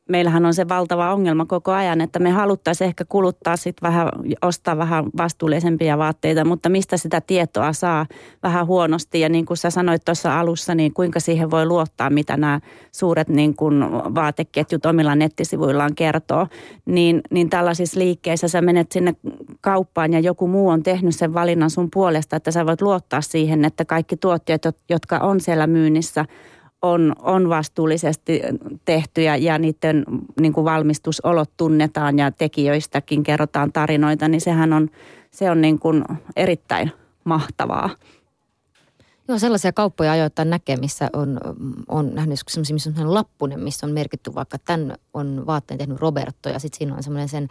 meillähän 0.09 0.45
on 0.45 0.53
se 0.53 0.69
valtava 0.69 1.13
ongelma 1.13 1.45
koko 1.45 1.71
ajan, 1.71 2.01
että 2.01 2.19
me 2.19 2.29
haluttaisiin 2.29 2.85
ehkä 2.87 3.05
kuluttaa 3.05 3.57
sit 3.57 3.75
vähän, 3.81 4.09
ostaa 4.41 4.77
vähän 4.77 5.05
vastuullisempia 5.17 5.97
vaatteita, 5.97 6.45
mutta 6.45 6.69
mistä 6.69 6.97
sitä 6.97 7.21
tietoa 7.21 7.73
saa 7.73 8.05
vähän 8.43 8.67
huonosti. 8.67 9.19
Ja 9.19 9.29
niin 9.29 9.45
kuin 9.45 9.57
sä 9.57 9.69
sanoit 9.69 10.05
tuossa 10.05 10.39
alussa, 10.39 10.75
niin 10.75 10.93
kuinka 10.93 11.19
siihen 11.19 11.51
voi 11.51 11.65
luottaa, 11.65 12.09
mitä 12.09 12.37
nämä 12.37 12.59
suuret 12.91 13.29
niin 13.29 13.55
kuin 13.55 13.83
vaateketjut 13.91 14.85
omilla 14.85 15.15
nettisivuillaan 15.15 15.95
kertoo. 15.95 16.47
Niin, 16.85 17.21
niin 17.31 17.49
tällaisissa 17.49 17.99
liikkeissä 17.99 18.47
sä 18.47 18.61
menet 18.61 18.91
sinne 18.91 19.13
kauppaan 19.61 20.13
ja 20.13 20.19
joku 20.19 20.47
muu 20.47 20.69
on 20.69 20.83
tehnyt 20.83 21.15
sen 21.15 21.33
valinnan 21.33 21.69
sun 21.69 21.89
puolesta, 21.93 22.35
että 22.35 22.51
sä 22.51 22.65
voit 22.65 22.81
luottaa 22.81 23.21
siihen, 23.21 23.65
että 23.65 23.85
kaikki 23.85 24.17
tuotteet, 24.17 24.63
jotka 24.89 25.17
on 25.17 25.39
siellä 25.39 25.67
myynnissä, 25.67 26.25
on, 26.83 27.15
on 27.21 27.49
vastuullisesti 27.49 28.41
tehty 28.85 29.21
ja, 29.21 29.37
ja 29.37 29.57
niiden 29.57 30.05
niin 30.39 30.53
kuin 30.53 30.65
valmistusolot 30.65 31.49
tunnetaan 31.57 32.19
ja 32.19 32.31
tekijöistäkin 32.31 33.23
kerrotaan 33.23 33.71
tarinoita, 33.71 34.27
niin 34.27 34.41
sehän 34.41 34.73
on, 34.73 34.89
se 35.31 35.51
on 35.51 35.61
niin 35.61 35.79
kuin 35.79 36.03
erittäin 36.35 36.91
mahtavaa. 37.23 37.89
Joo, 39.27 39.39
sellaisia 39.39 39.73
kauppoja 39.73 40.11
ajoittain 40.11 40.49
näkee, 40.49 40.77
missä 40.77 41.09
on, 41.13 41.39
on 41.87 42.15
nähnyt 42.15 42.39
sellaisia, 42.47 42.73
missä 42.73 42.91
on 42.99 43.13
lappunen, 43.13 43.59
missä 43.59 43.85
on 43.85 43.93
merkitty 43.93 44.35
vaikka 44.35 44.57
tämän 44.57 44.97
on 45.13 45.43
vaatteen 45.45 45.77
tehnyt 45.77 45.99
Roberto 45.99 46.49
ja 46.49 46.59
sitten 46.59 46.77
siinä 46.77 46.95
on 46.95 47.03
semmoinen 47.03 47.29
sen, 47.29 47.47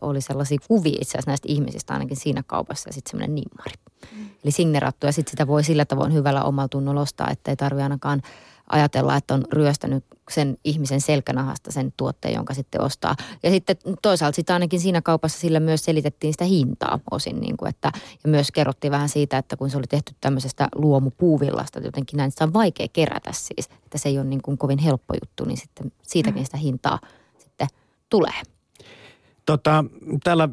oli 0.00 0.20
sellaisia 0.20 0.58
kuvia 0.68 0.98
itse 1.00 1.10
asiassa 1.10 1.30
näistä 1.30 1.48
ihmisistä 1.48 1.92
ainakin 1.92 2.16
siinä 2.16 2.42
kaupassa 2.46 2.88
ja 2.88 2.92
sitten 2.92 3.10
semmoinen 3.10 3.34
nimmari. 3.34 3.74
Mm. 4.16 4.26
Eli 4.44 4.52
signerattu 4.52 5.06
ja 5.06 5.12
sitten 5.12 5.30
sitä 5.30 5.46
voi 5.46 5.64
sillä 5.64 5.84
tavoin 5.84 6.12
hyvällä 6.12 6.44
omalla 6.44 6.68
tunnolla 6.68 7.00
ostaa, 7.00 7.30
että 7.30 7.50
ei 7.50 7.56
tarvitse 7.56 7.82
ainakaan 7.82 8.22
ajatella, 8.70 9.16
että 9.16 9.34
on 9.34 9.44
ryöstänyt 9.52 10.04
sen 10.30 10.58
ihmisen 10.64 11.00
selkänahasta 11.00 11.72
sen 11.72 11.92
tuotteen, 11.96 12.34
jonka 12.34 12.54
sitten 12.54 12.80
ostaa. 12.80 13.16
Ja 13.42 13.50
sitten 13.50 13.76
toisaalta 14.02 14.36
sitten 14.36 14.54
ainakin 14.54 14.80
siinä 14.80 15.02
kaupassa 15.02 15.38
sillä 15.38 15.60
myös 15.60 15.84
selitettiin 15.84 16.32
sitä 16.32 16.44
hintaa 16.44 17.00
osin, 17.10 17.40
niin 17.40 17.56
kuin 17.56 17.68
että, 17.68 17.92
ja 18.24 18.30
myös 18.30 18.52
kerrottiin 18.52 18.90
vähän 18.90 19.08
siitä, 19.08 19.38
että 19.38 19.56
kun 19.56 19.70
se 19.70 19.76
oli 19.76 19.86
tehty 19.86 20.14
tämmöisestä 20.20 20.68
luomupuuvillasta, 20.74 21.78
että 21.78 21.88
jotenkin 21.88 22.16
näin 22.16 22.30
sitä 22.30 22.44
on 22.44 22.52
vaikea 22.52 22.86
kerätä 22.92 23.30
siis, 23.32 23.68
että 23.84 23.98
se 23.98 24.08
ei 24.08 24.18
ole 24.18 24.26
niin 24.26 24.42
kuin 24.42 24.58
kovin 24.58 24.78
helppo 24.78 25.14
juttu, 25.14 25.44
niin 25.44 25.58
sitten 25.58 25.92
siitäkin 26.02 26.44
sitä 26.44 26.56
hintaa 26.56 26.98
sitten 27.38 27.68
tulee. 28.08 28.42
Tota, 29.46 29.84
täällä 30.24 30.48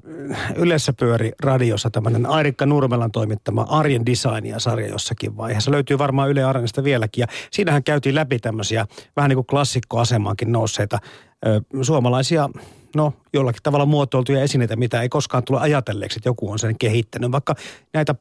yleensä 0.56 0.93
pyöri 0.93 1.32
radiossa 1.43 1.89
tämmöinen 1.89 2.25
Airikka 2.25 2.65
Nurmelan 2.65 3.12
toimittama 3.12 3.62
Arjen 3.69 4.06
Designia-sarja 4.06 4.88
jossakin 4.88 5.38
vaiheessa. 5.38 5.71
Löytyy 5.71 5.97
varmaan 5.97 6.30
Yle 6.30 6.43
Arenasta 6.43 6.84
vieläkin. 6.84 7.21
Ja 7.21 7.28
siinähän 7.52 7.84
käytiin 7.84 8.15
läpi 8.15 8.39
tämmöisiä 8.39 8.86
vähän 9.15 9.30
niin 9.30 9.38
kuin 9.38 9.45
klassikkoasemaankin 9.45 10.52
nousseita 10.52 10.99
ö, 11.45 11.62
suomalaisia 11.82 12.49
no 12.95 13.13
jollakin 13.34 13.63
tavalla 13.63 13.86
muotoiltuja 13.86 14.43
esineitä, 14.43 14.75
mitä 14.75 15.02
ei 15.02 15.10
koskaan 15.10 15.43
tule 15.43 15.60
ajatelleeksi, 15.60 16.19
että 16.19 16.30
joku 16.30 16.52
on 16.52 16.60
sen 16.60 16.78
kehittänyt. 16.78 17.32
Vaikka 17.32 17.56
näitä 17.93 18.15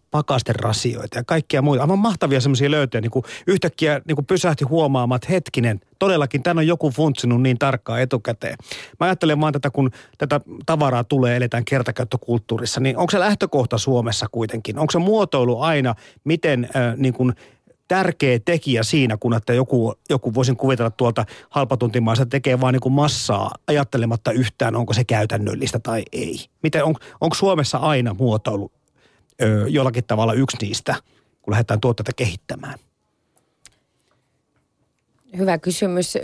rasioita 0.61 1.19
ja 1.19 1.25
kaikkia 1.25 1.63
muita. 1.63 1.83
Aivan 1.83 1.99
mahtavia 1.99 2.41
semmoisia 2.41 2.71
löytöjä. 2.71 3.01
Niin 3.01 3.11
kuin 3.11 3.25
yhtäkkiä 3.47 4.01
niin 4.05 4.17
kuin 4.17 4.27
pysähti 4.27 4.65
huomaamaan, 4.65 5.17
että 5.17 5.33
hetkinen, 5.33 5.81
todellakin 5.99 6.43
tämän 6.43 6.59
on 6.59 6.67
joku 6.67 6.91
funtsinut 6.91 7.43
niin 7.43 7.59
tarkkaan 7.59 8.01
etukäteen. 8.01 8.57
Mä 9.01 9.07
ajattelen 9.07 9.41
vaan 9.41 9.53
tätä, 9.53 9.71
kun 9.71 9.91
tätä 10.19 10.41
tavaraa 10.67 11.05
tulee, 11.05 11.37
eletään 11.37 11.65
kertakäyttökulttuurissa, 11.65 12.81
niin 12.81 12.97
onko 12.97 13.11
se 13.11 13.21
lähtökohta 13.21 13.79
Suomessa 13.79 14.27
kuitenkin? 14.33 14.79
Onko 14.79 14.91
se 14.91 14.99
muotoilu 14.99 15.61
aina, 15.61 15.95
miten 16.25 16.65
äh, 16.77 16.97
niin 16.97 17.15
kuin 17.15 17.33
tärkeä 17.89 18.39
tekijä 18.45 18.83
siinä, 18.83 19.17
kun 19.17 19.35
että 19.35 19.55
joku, 19.55 19.95
joku 20.11 20.35
voisin 20.35 20.57
kuvitella 20.57 20.91
tuolta 20.91 21.25
halpatuntimaassa 21.51 22.27
tekee 22.27 22.61
vain 22.61 22.73
niin 22.73 22.81
kuin 22.81 22.93
massaa 22.93 23.51
ajattelematta 23.67 24.33
yhtään, 24.33 24.77
onko 24.77 24.93
se 24.93 25.05
käytännöllistä 25.05 25.79
tai 25.79 26.03
ei. 26.13 26.47
Miten, 26.63 26.85
on, 26.85 26.95
onko 27.21 27.35
Suomessa 27.35 27.79
aina 27.79 28.15
muotoilu 28.15 28.73
ö, 29.43 29.65
jollakin 29.69 30.05
tavalla 30.05 30.33
yksi 30.33 30.57
niistä, 30.61 30.95
kun 31.43 31.53
lähdetään 31.53 31.81
tuotteita 31.81 32.13
kehittämään? 32.17 32.79
Hyvä 35.37 35.59
kysymys, 35.59 36.19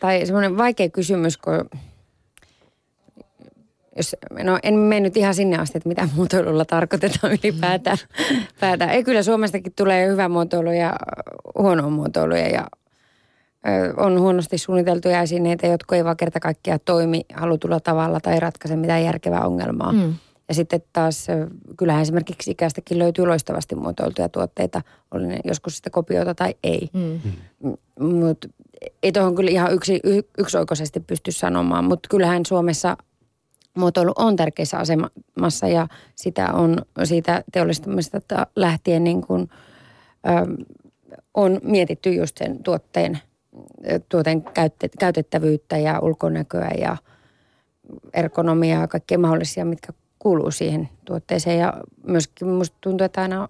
tai 0.00 0.26
semmoinen 0.26 0.56
vaikea 0.56 0.88
kysymys, 0.88 1.38
kun 1.38 1.80
jos, 3.96 4.16
no 4.44 4.58
en 4.62 4.74
mennyt 4.74 5.16
ihan 5.16 5.34
sinne 5.34 5.58
asti, 5.58 5.78
että 5.78 5.88
mitä 5.88 6.08
muotoilulla 6.16 6.64
tarkoitetaan 6.64 7.32
ylipäätään. 7.32 7.98
Päätään. 8.60 8.90
Ei 8.90 9.04
kyllä 9.04 9.22
Suomestakin 9.22 9.72
tulee 9.76 10.08
hyvä 10.08 10.28
muotoilu 10.28 10.72
ja 10.72 10.96
huono 11.58 11.90
muotoilu 11.90 12.34
ja 12.34 12.66
on 13.96 14.20
huonosti 14.20 14.58
suunniteltuja 14.58 15.22
esineitä, 15.22 15.66
jotka 15.66 15.96
ei 15.96 16.04
vaan 16.04 16.16
kerta 16.16 16.40
kaikkiaan 16.40 16.80
toimi 16.84 17.24
halutulla 17.34 17.80
tavalla 17.80 18.20
tai 18.20 18.40
ratkaise 18.40 18.76
mitään 18.76 19.04
järkevää 19.04 19.46
ongelmaa. 19.46 19.92
Mm. 19.92 20.14
Ja 20.48 20.54
sitten 20.54 20.82
taas, 20.92 21.26
kyllähän 21.76 22.02
esimerkiksi 22.02 22.50
ikäistäkin 22.50 22.98
löytyy 22.98 23.26
loistavasti 23.26 23.74
muotoiltuja 23.74 24.28
tuotteita, 24.28 24.82
oli 25.10 25.26
ne 25.26 25.38
joskus 25.44 25.76
sitä 25.76 25.90
kopioita 25.90 26.34
tai 26.34 26.54
ei. 26.64 26.88
Mm. 26.92 27.20
Mutta 28.00 28.48
ei 29.02 29.12
tuohon 29.12 29.34
kyllä 29.34 29.50
ihan 29.50 29.72
yksi, 29.72 30.00
yksioikoisesti 30.38 31.00
pysty 31.00 31.32
sanomaan, 31.32 31.84
mutta 31.84 32.08
kyllähän 32.08 32.46
Suomessa 32.46 32.96
muotoilu 33.76 34.12
on 34.16 34.36
tärkeässä 34.36 34.78
asemassa 34.78 35.68
ja 35.68 35.88
sitä 36.14 36.52
on 36.52 36.76
siitä 37.04 37.44
teollistumista 37.52 38.46
lähtien 38.56 39.04
niin 39.04 39.20
kuin, 39.20 39.48
ö, 40.28 40.64
on 41.34 41.60
mietitty 41.62 42.14
just 42.14 42.38
sen 42.38 42.62
tuotteen, 42.62 43.18
tuotteen 44.08 44.44
käytettävyyttä 44.98 45.78
ja 45.78 46.00
ulkonäköä 46.00 46.70
ja 46.80 46.96
ergonomiaa 48.14 48.80
ja 48.80 48.88
kaikkea 48.88 49.18
mahdollisia, 49.18 49.64
mitkä 49.64 49.92
kuuluu 50.18 50.50
siihen 50.50 50.88
tuotteeseen. 51.04 51.58
Ja 51.58 51.74
myöskin 52.06 52.48
musta 52.48 52.76
tuntuu, 52.80 53.04
että 53.04 53.22
aina 53.22 53.48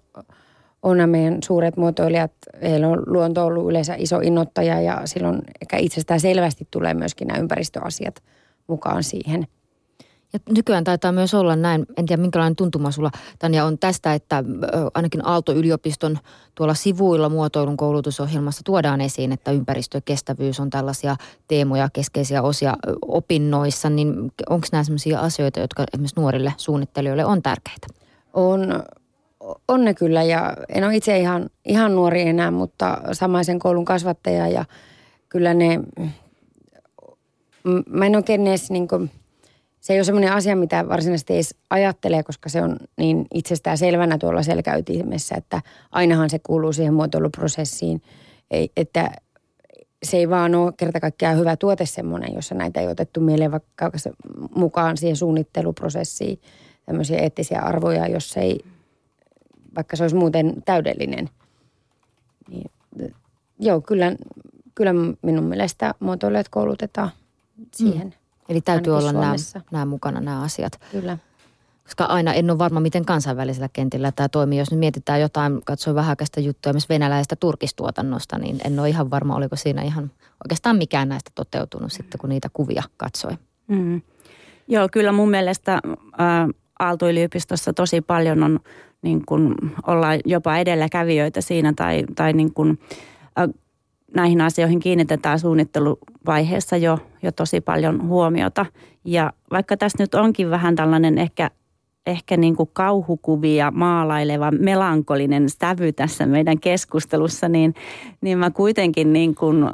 on 0.83 0.97
nämä 0.97 1.07
meidän 1.07 1.37
suuret 1.43 1.77
muotoilijat, 1.77 2.31
heillä 2.61 2.87
on 2.87 3.03
luonto 3.05 3.45
ollut 3.45 3.69
yleensä 3.69 3.95
iso 3.97 4.19
innoittaja 4.19 4.81
ja 4.81 5.01
silloin 5.05 5.41
ehkä 5.61 5.77
itsestään 5.77 6.19
selvästi 6.19 6.67
tulee 6.71 6.93
myöskin 6.93 7.27
nämä 7.27 7.39
ympäristöasiat 7.39 8.23
mukaan 8.67 9.03
siihen– 9.03 9.47
ja 10.33 10.39
nykyään 10.49 10.83
taitaa 10.83 11.11
myös 11.11 11.33
olla 11.33 11.55
näin, 11.55 11.85
en 11.97 12.05
tiedä 12.05 12.21
minkälainen 12.21 12.55
tuntuma 12.55 12.91
sulla 12.91 13.11
Tanja 13.39 13.65
on 13.65 13.77
tästä, 13.77 14.13
että 14.13 14.43
ainakin 14.93 15.27
Aalto-yliopiston 15.27 16.19
tuolla 16.55 16.73
sivuilla 16.73 17.29
muotoilun 17.29 17.77
koulutusohjelmassa 17.77 18.61
tuodaan 18.65 19.01
esiin, 19.01 19.31
että 19.31 19.51
ympäristökestävyys 19.51 20.59
on 20.59 20.69
tällaisia 20.69 21.15
teemoja, 21.47 21.89
keskeisiä 21.93 22.41
osia 22.41 22.77
opinnoissa, 23.01 23.89
niin 23.89 24.31
onko 24.49 24.67
nämä 24.71 24.83
sellaisia 24.83 25.19
asioita, 25.19 25.59
jotka 25.59 25.83
esimerkiksi 25.93 26.19
nuorille 26.19 26.53
suunnittelijoille 26.57 27.25
on 27.25 27.41
tärkeitä? 27.41 27.87
On, 28.33 28.83
on 29.67 29.85
ne 29.85 29.93
kyllä 29.93 30.23
ja 30.23 30.53
en 30.69 30.83
ole 30.83 30.95
itse 30.95 31.19
ihan, 31.19 31.49
ihan 31.65 31.95
nuori 31.95 32.21
enää, 32.21 32.51
mutta 32.51 32.97
samaisen 33.11 33.59
koulun 33.59 33.85
kasvattaja 33.85 34.47
ja 34.47 34.65
kyllä 35.29 35.53
ne, 35.53 35.79
mä 37.89 38.05
en 38.05 38.15
oikein 38.15 38.47
edes 38.47 38.71
niin 38.71 38.87
kuin, 38.87 39.11
se 39.81 39.93
ei 39.93 39.99
ole 39.99 40.03
semmoinen 40.03 40.33
asia, 40.33 40.55
mitä 40.55 40.87
varsinaisesti 40.89 41.33
edes 41.33 41.55
ajattelee, 41.69 42.23
koska 42.23 42.49
se 42.49 42.61
on 42.61 42.77
niin 42.97 43.25
itsestään 43.33 43.77
selvänä 43.77 44.17
tuolla 44.17 44.43
selkäytimessä, 44.43 45.35
että 45.35 45.61
ainahan 45.91 46.29
se 46.29 46.39
kuuluu 46.39 46.73
siihen 46.73 46.93
muotoiluprosessiin, 46.93 48.01
ei, 48.51 48.71
että 48.77 49.11
se 50.03 50.17
ei 50.17 50.29
vaan 50.29 50.55
ole 50.55 50.73
kerta 50.77 50.99
kaikkiaan 50.99 51.37
hyvä 51.37 51.55
tuote 51.55 51.85
semmoinen, 51.85 52.33
jossa 52.33 52.55
näitä 52.55 52.79
ei 52.81 52.87
otettu 52.87 53.19
mieleen 53.19 53.51
vaikka 53.51 53.91
mukaan 54.55 54.97
siihen 54.97 55.15
suunnitteluprosessiin 55.15 56.41
tämmöisiä 56.85 57.19
eettisiä 57.19 57.59
arvoja, 57.59 58.07
jos 58.07 58.37
ei, 58.37 58.59
vaikka 59.75 59.95
se 59.95 60.03
olisi 60.03 60.15
muuten 60.15 60.53
täydellinen. 60.65 61.29
Niin, 62.49 62.71
joo, 63.59 63.81
kyllä, 63.81 64.15
kyllä 64.75 64.93
minun 65.21 65.43
mielestä 65.43 65.93
muotoilijat 65.99 66.49
koulutetaan 66.49 67.11
siihen. 67.73 68.07
Mm. 68.07 68.20
Eli 68.51 68.61
täytyy 68.61 68.97
olla 68.97 69.13
nämä, 69.13 69.35
nämä 69.71 69.85
mukana 69.85 70.21
nämä 70.21 70.41
asiat. 70.41 70.79
Kyllä. 70.91 71.17
Koska 71.83 72.05
aina 72.05 72.33
en 72.33 72.49
ole 72.49 72.57
varma, 72.57 72.79
miten 72.79 73.05
kansainvälisellä 73.05 73.69
kentillä 73.73 74.11
tämä 74.11 74.29
toimii. 74.29 74.59
Jos 74.59 74.71
nyt 74.71 74.79
mietitään 74.79 75.21
jotain, 75.21 75.61
katsoin 75.65 75.95
vähäkästä 75.95 76.39
juttuja 76.39 76.73
myös 76.73 76.89
venäläisestä 76.89 77.35
turkistuotannosta, 77.35 78.37
niin 78.37 78.57
en 78.65 78.79
ole 78.79 78.89
ihan 78.89 79.11
varma, 79.11 79.35
oliko 79.35 79.55
siinä 79.55 79.81
ihan 79.81 80.11
oikeastaan 80.45 80.75
mikään 80.75 81.09
näistä 81.09 81.31
toteutunut 81.35 81.91
sitten, 81.91 82.19
kun 82.19 82.29
niitä 82.29 82.49
kuvia 82.53 82.83
katsoi. 82.97 83.31
Mm. 83.67 84.01
Joo, 84.67 84.89
kyllä 84.91 85.11
mun 85.11 85.29
mielestä 85.29 85.81
Aalto-yliopistossa 86.79 87.73
tosi 87.73 88.01
paljon 88.01 88.43
on 88.43 88.59
niin 89.01 89.25
kuin, 89.25 89.55
ollaan 89.87 90.19
jopa 90.25 90.57
edelläkävijöitä 90.57 91.41
siinä 91.41 91.73
tai, 91.75 92.03
tai 92.15 92.33
niin 92.33 92.53
kuin, 92.53 92.79
ä, 93.39 93.47
näihin 94.15 94.41
asioihin 94.41 94.79
kiinnitetään 94.79 95.39
suunnitteluvaiheessa 95.39 96.77
jo, 96.77 96.99
jo 97.23 97.31
tosi 97.31 97.61
paljon 97.61 98.07
huomiota. 98.07 98.65
Ja 99.05 99.33
vaikka 99.51 99.77
tässä 99.77 100.03
nyt 100.03 100.15
onkin 100.15 100.49
vähän 100.49 100.75
tällainen 100.75 101.17
ehkä, 101.17 101.51
ehkä 102.05 102.37
niin 102.37 102.55
kuin 102.55 102.69
kauhukuvia 102.73 103.71
maalaileva 103.71 104.51
melankolinen 104.51 105.49
sävy 105.49 105.93
tässä 105.93 106.25
meidän 106.25 106.59
keskustelussa, 106.59 107.49
niin, 107.49 107.73
niin 108.21 108.37
mä 108.37 108.51
kuitenkin 108.51 109.13
niin 109.13 109.35
kuin 109.35 109.69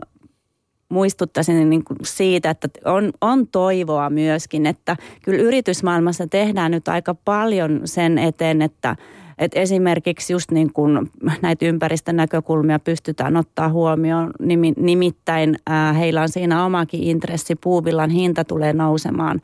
muistuttaisin 0.89 1.69
niin 1.69 1.83
kuin 1.83 1.97
siitä, 2.03 2.49
että 2.49 2.67
on, 2.85 3.11
on 3.21 3.47
toivoa 3.47 4.09
myöskin, 4.09 4.65
että 4.65 4.97
kyllä 5.23 5.39
yritysmaailmassa 5.39 6.27
tehdään 6.27 6.71
nyt 6.71 6.87
aika 6.87 7.15
paljon 7.25 7.81
sen 7.85 8.17
eteen, 8.17 8.61
että– 8.61 8.95
et 9.37 9.51
esimerkiksi 9.55 10.33
just 10.33 10.51
niin 10.51 10.73
kuin 10.73 11.11
näitä 11.41 11.65
ympäristönäkökulmia 11.65 12.79
pystytään 12.79 13.37
ottaa 13.37 13.69
huomioon, 13.69 14.31
nimittäin 14.77 15.55
heillä 15.99 16.21
on 16.21 16.29
siinä 16.29 16.65
omakin 16.65 17.03
intressi, 17.03 17.55
puuvillan 17.55 18.09
hinta 18.09 18.43
tulee 18.43 18.73
nousemaan 18.73 19.41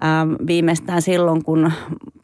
ää, 0.00 0.26
viimeistään 0.46 1.02
silloin, 1.02 1.44
kun 1.44 1.72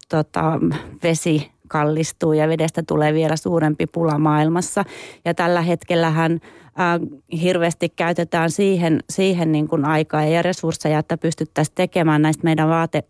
tota, 0.09 0.61
vesi 1.03 1.51
kallistuu 1.69 2.33
ja 2.33 2.49
vedestä 2.49 2.83
tulee 2.87 3.15
vielä 3.15 3.37
suurempi 3.37 3.87
pula 3.87 4.19
maailmassa. 4.19 4.85
Ja 5.25 5.35
tällä 5.35 5.61
hetkellähän 5.61 6.41
ää, 6.77 7.01
hirveästi 7.43 7.89
käytetään 7.89 8.51
siihen, 8.51 9.01
siihen 9.11 9.53
niin 9.53 9.69
kuin 9.69 9.85
aikaa 9.85 10.25
ja 10.25 10.43
resursseja, 10.43 10.99
että 10.99 11.19
pystyttäisiin 11.19 11.75
tekemään 11.75 12.23
näistä 12.23 12.45
meidän 12.45 12.69
vaate, 12.69 13.05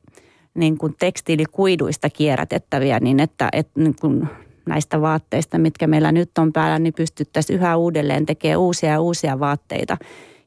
niin 0.54 0.78
kuin 0.78 0.94
tekstiilikuiduista 0.98 2.10
kierrätettäviä, 2.10 3.00
niin 3.00 3.20
että, 3.20 3.48
että 3.52 3.80
niin 3.80 3.96
kuin 4.00 4.28
näistä 4.66 5.00
vaatteista, 5.00 5.58
mitkä 5.58 5.86
meillä 5.86 6.12
nyt 6.12 6.38
on 6.38 6.52
päällä, 6.52 6.78
niin 6.78 6.94
pystyttäisiin 6.94 7.58
yhä 7.58 7.76
uudelleen 7.76 8.26
tekemään 8.26 8.58
uusia 8.58 8.90
ja 8.90 9.00
uusia 9.00 9.40
vaatteita. 9.40 9.96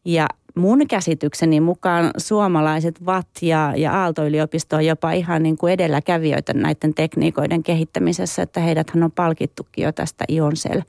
Ja 0.06 0.28
mun 0.56 0.88
käsitykseni 0.88 1.60
mukaan 1.60 2.12
suomalaiset 2.18 3.06
VAT 3.06 3.28
ja, 3.42 3.74
ja 3.78 3.94
Aalto-yliopisto 3.94 4.76
on 4.76 4.86
jopa 4.86 5.12
ihan 5.12 5.44
niin 5.44 5.58
kuin 5.58 5.74
edelläkävijöitä 5.74 6.54
näiden 6.54 6.94
tekniikoiden 6.94 7.64
kehittämisessä, 7.64 8.42
että 8.42 8.60
heidäthän 8.60 9.04
on 9.04 9.12
palkittukin 9.12 9.84
jo 9.84 9.92
tästä 9.92 10.26
Ionsel 10.30 10.82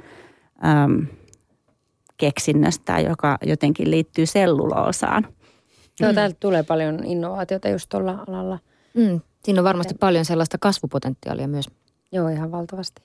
keksinnöstä, 2.16 3.00
joka 3.00 3.38
jotenkin 3.42 3.90
liittyy 3.90 4.26
selluloosaan. 4.26 5.26
Joo, 6.00 6.12
täältä 6.12 6.36
tulee 6.40 6.62
paljon 6.62 7.04
innovaatiota 7.04 7.68
just 7.68 7.88
tuolla 7.88 8.24
alalla. 8.28 8.58
Mm, 8.96 9.20
siinä 9.44 9.60
on 9.60 9.64
varmasti 9.64 9.94
ja. 9.94 9.98
paljon 10.00 10.24
sellaista 10.24 10.58
kasvupotentiaalia 10.60 11.48
myös. 11.48 11.66
Joo, 12.12 12.28
ihan 12.28 12.52
valtavasti. 12.52 13.02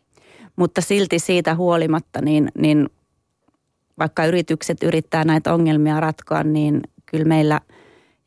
Mutta 0.55 0.81
silti 0.81 1.19
siitä 1.19 1.55
huolimatta, 1.55 2.21
niin, 2.21 2.51
niin 2.57 2.89
vaikka 3.99 4.25
yritykset 4.25 4.83
yrittää 4.83 5.23
näitä 5.23 5.53
ongelmia 5.53 5.99
ratkoa, 5.99 6.43
niin 6.43 6.81
kyllä 7.05 7.25
meillä 7.25 7.61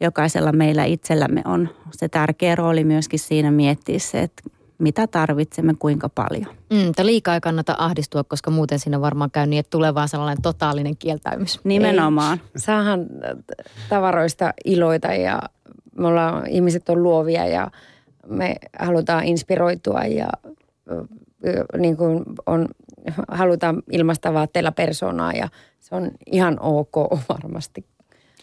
jokaisella 0.00 0.52
meillä 0.52 0.84
itsellämme 0.84 1.42
on 1.44 1.68
se 1.92 2.08
tärkeä 2.08 2.54
rooli 2.54 2.84
myöskin 2.84 3.18
siinä 3.18 3.50
miettiä 3.50 3.98
se, 3.98 4.20
että 4.20 4.42
mitä 4.78 5.06
tarvitsemme, 5.06 5.74
kuinka 5.78 6.08
paljon. 6.08 6.46
Mm, 6.70 6.92
liikaa 7.02 7.34
ei 7.34 7.40
kannata 7.40 7.74
ahdistua, 7.78 8.24
koska 8.24 8.50
muuten 8.50 8.78
siinä 8.78 9.00
varmaan 9.00 9.30
käy 9.30 9.46
niin, 9.46 9.60
että 9.60 9.70
tulee 9.70 9.94
vaan 9.94 10.08
sellainen 10.08 10.42
totaalinen 10.42 10.96
kieltäymys. 10.96 11.60
Nimenomaan. 11.64 12.40
Ei, 12.44 12.60
saahan 12.60 13.06
tavaroista 13.88 14.54
iloita 14.64 15.14
ja 15.14 15.42
me 15.98 16.06
ollaan, 16.06 16.46
ihmiset 16.46 16.88
on 16.88 17.02
luovia 17.02 17.46
ja 17.46 17.70
me 18.26 18.56
halutaan 18.78 19.24
inspiroitua 19.24 20.04
ja 20.04 20.28
niin 21.78 21.96
kuin 21.96 22.22
on, 22.46 22.68
halutaan 23.28 23.82
ilmaista 23.90 24.34
vaatteilla 24.34 24.72
persoonaa 24.72 25.32
ja 25.32 25.48
se 25.80 25.94
on 25.94 26.10
ihan 26.26 26.56
ok 26.60 26.96
varmasti. 27.28 27.84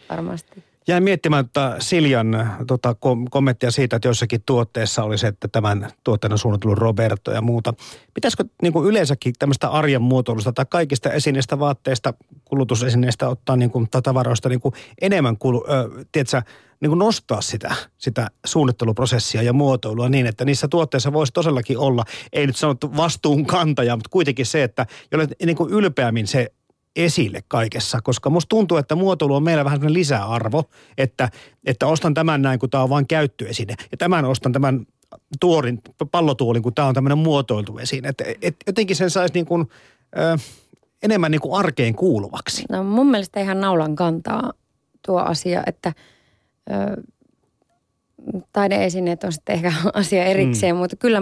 varmasti. 0.09 0.63
Jäin 0.87 1.03
miettimään 1.03 1.45
että 1.45 1.75
Siljan 1.79 2.51
tota, 2.67 2.95
kommenttia 3.29 3.71
siitä, 3.71 3.95
että 3.95 4.07
jossakin 4.07 4.41
tuotteessa 4.45 5.03
oli 5.03 5.17
se, 5.17 5.27
että 5.27 5.47
tämän 5.47 5.89
tuotteen 6.03 6.31
on 6.31 6.37
suunnitellut 6.39 6.77
Roberto 6.77 7.31
ja 7.31 7.41
muuta. 7.41 7.73
Pitäisikö 8.13 8.45
niin 8.61 8.73
kuin 8.73 8.87
yleensäkin 8.87 9.33
tämmöistä 9.39 9.69
arjen 9.69 10.01
muotoilusta 10.01 10.53
tai 10.53 10.65
kaikista 10.69 11.11
esineistä, 11.11 11.59
vaatteista, 11.59 12.13
kulutusesineistä 12.45 13.29
ottaa 13.29 13.55
niin 13.55 13.71
kuin, 13.71 13.87
tavaroista 14.03 14.49
niin 14.49 14.59
kuin 14.59 14.73
enemmän 15.01 15.37
kulu, 15.37 15.65
ö, 15.69 15.89
tiedätkö, 16.11 16.41
niin 16.81 16.89
kuin 16.89 16.99
nostaa 16.99 17.41
sitä, 17.41 17.75
sitä 17.97 18.27
suunnitteluprosessia 18.45 19.41
ja 19.41 19.53
muotoilua 19.53 20.09
niin, 20.09 20.25
että 20.25 20.45
niissä 20.45 20.67
tuotteissa 20.67 21.13
voisi 21.13 21.33
todellakin 21.33 21.77
olla, 21.77 22.05
ei 22.33 22.47
nyt 22.47 22.55
sanottu 22.55 22.97
vastuunkantaja, 22.97 23.95
mutta 23.95 24.09
kuitenkin 24.09 24.45
se, 24.45 24.63
että 24.63 24.85
jolle 25.11 25.27
niin 25.45 25.57
kuin 25.57 25.73
ylpeämmin 25.73 26.27
se 26.27 26.51
esille 26.95 27.43
kaikessa, 27.47 28.01
koska 28.01 28.29
musta 28.29 28.49
tuntuu, 28.49 28.77
että 28.77 28.95
muotoilu 28.95 29.35
on 29.35 29.43
meillä 29.43 29.65
vähän 29.65 29.79
sellainen 29.79 29.99
lisäarvo, 29.99 30.63
että, 30.97 31.29
että 31.65 31.87
ostan 31.87 32.13
tämän 32.13 32.41
näin, 32.41 32.59
kun 32.59 32.69
tämä 32.69 32.83
on 32.83 32.89
vain 32.89 33.07
käyttöesine, 33.07 33.75
ja 33.91 33.97
tämän 33.97 34.25
ostan 34.25 34.51
tämän 34.51 34.85
tuorin, 35.39 35.81
pallotuolin, 36.11 36.63
kun 36.63 36.73
tämä 36.73 36.87
on 36.87 36.93
tämmöinen 36.93 37.17
muotoiltu 37.17 37.77
esine. 37.77 38.09
Että 38.09 38.23
et, 38.41 38.55
jotenkin 38.67 38.95
sen 38.95 39.09
saisi 39.09 39.33
niin 39.33 39.45
kuin, 39.45 39.67
ö, 40.17 40.37
enemmän 41.03 41.31
niin 41.31 41.41
kuin 41.41 41.59
arkeen 41.59 41.95
kuuluvaksi. 41.95 42.65
No 42.69 42.83
mun 42.83 43.11
mielestä 43.11 43.39
ihan 43.39 43.61
naulan 43.61 43.95
kantaa 43.95 44.53
tuo 45.05 45.19
asia, 45.19 45.63
että 45.65 45.93
ö, 46.69 47.01
taideesineet 48.53 49.23
on 49.23 49.31
sitten 49.31 49.55
ehkä 49.55 49.73
asia 49.93 50.25
erikseen, 50.25 50.75
mm. 50.75 50.79
mutta 50.79 50.95
kyllä 50.95 51.21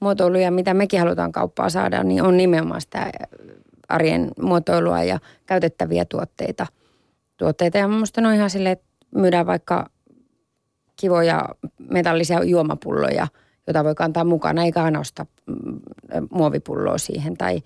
muotoiluja, 0.00 0.50
mitä 0.50 0.74
mekin 0.74 1.00
halutaan 1.00 1.32
kauppaa 1.32 1.68
saada, 1.68 2.02
niin 2.02 2.22
on 2.22 2.36
nimenomaan 2.36 2.80
sitä 2.80 3.10
arjen 3.88 4.30
muotoilua 4.42 5.02
ja 5.02 5.18
käytettäviä 5.46 6.04
tuotteita. 6.04 6.66
tuotteita. 7.36 7.78
Ja 7.78 7.88
minusta 7.88 8.20
ne 8.20 8.28
on 8.28 8.34
ihan 8.34 8.50
silleen, 8.50 8.72
että 8.72 8.86
myydään 9.14 9.46
vaikka 9.46 9.90
kivoja 10.96 11.48
metallisia 11.90 12.44
juomapulloja, 12.44 13.26
jota 13.66 13.84
voi 13.84 13.94
kantaa 13.94 14.24
mukana, 14.24 14.64
eikä 14.64 14.82
aina 14.82 15.00
osta 15.00 15.26
mm, 15.46 15.80
muovipulloa 16.30 16.98
siihen. 16.98 17.36
Tai 17.36 17.62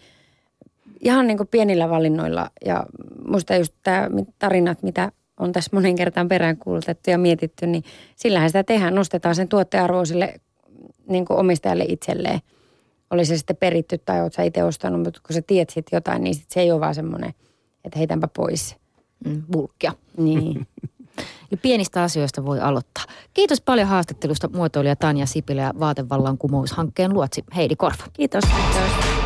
ihan 1.01 1.27
niin 1.27 1.37
kuin 1.37 1.49
pienillä 1.49 1.91
valinnoilla. 1.91 2.51
Ja 2.67 2.87
musta 3.29 3.57
just 3.57 3.75
tämä 3.83 4.09
tarinat, 4.39 4.83
mitä 4.83 5.13
on 5.41 5.53
tässä 5.53 5.71
monen 5.73 5.95
kertaan 5.95 6.29
peräänkuulutettu 6.29 7.11
ja 7.11 7.19
mietitty, 7.19 7.67
niin 7.67 7.85
sillähän 8.17 8.49
sitä 8.49 8.65
tehdään. 8.65 8.95
Nostetaan 8.95 9.35
sen 9.35 9.49
tuottearvoa 9.49 10.05
sille 10.05 10.41
niin 11.09 11.25
kuin 11.25 11.39
omistajalle 11.39 11.85
itselleen. 11.89 12.41
Oli 13.11 13.25
se 13.25 13.37
sitten 13.37 13.57
peritty 13.57 13.99
tai 13.99 14.21
oot 14.21 14.33
sä 14.33 14.43
itse 14.43 14.65
ostanut, 14.65 15.03
mutta 15.03 15.21
kun 15.27 15.35
sä 15.35 15.43
tiedät 15.47 15.71
sitten 15.71 15.97
jotain, 15.97 16.25
niin 16.25 16.35
sit 16.35 16.51
se 16.51 16.61
ei 16.61 16.73
ole 16.73 16.81
vaan 16.81 16.95
semmoinen, 16.95 17.35
että 17.85 17.99
heitänpä 17.99 18.29
pois. 18.29 18.77
Mm, 19.25 19.43
bulkkia. 19.53 19.93
Niin. 20.17 20.67
Eli 21.51 21.59
pienistä 21.63 22.03
asioista 22.03 22.45
voi 22.45 22.61
aloittaa. 22.61 23.05
Kiitos 23.35 23.61
paljon 23.61 23.89
haastattelusta 23.89 24.49
muotoilija 24.49 24.97
Tanja 24.97 25.27
Sipilä 25.27 25.63
ja 25.63 25.73
vaatevallankumoushankkeen 25.81 27.15
luotsi 27.15 27.45
Heidi 27.57 27.77
Korva. 27.77 28.05
Kiitos. 28.13 28.45
Kiitos. 28.45 29.24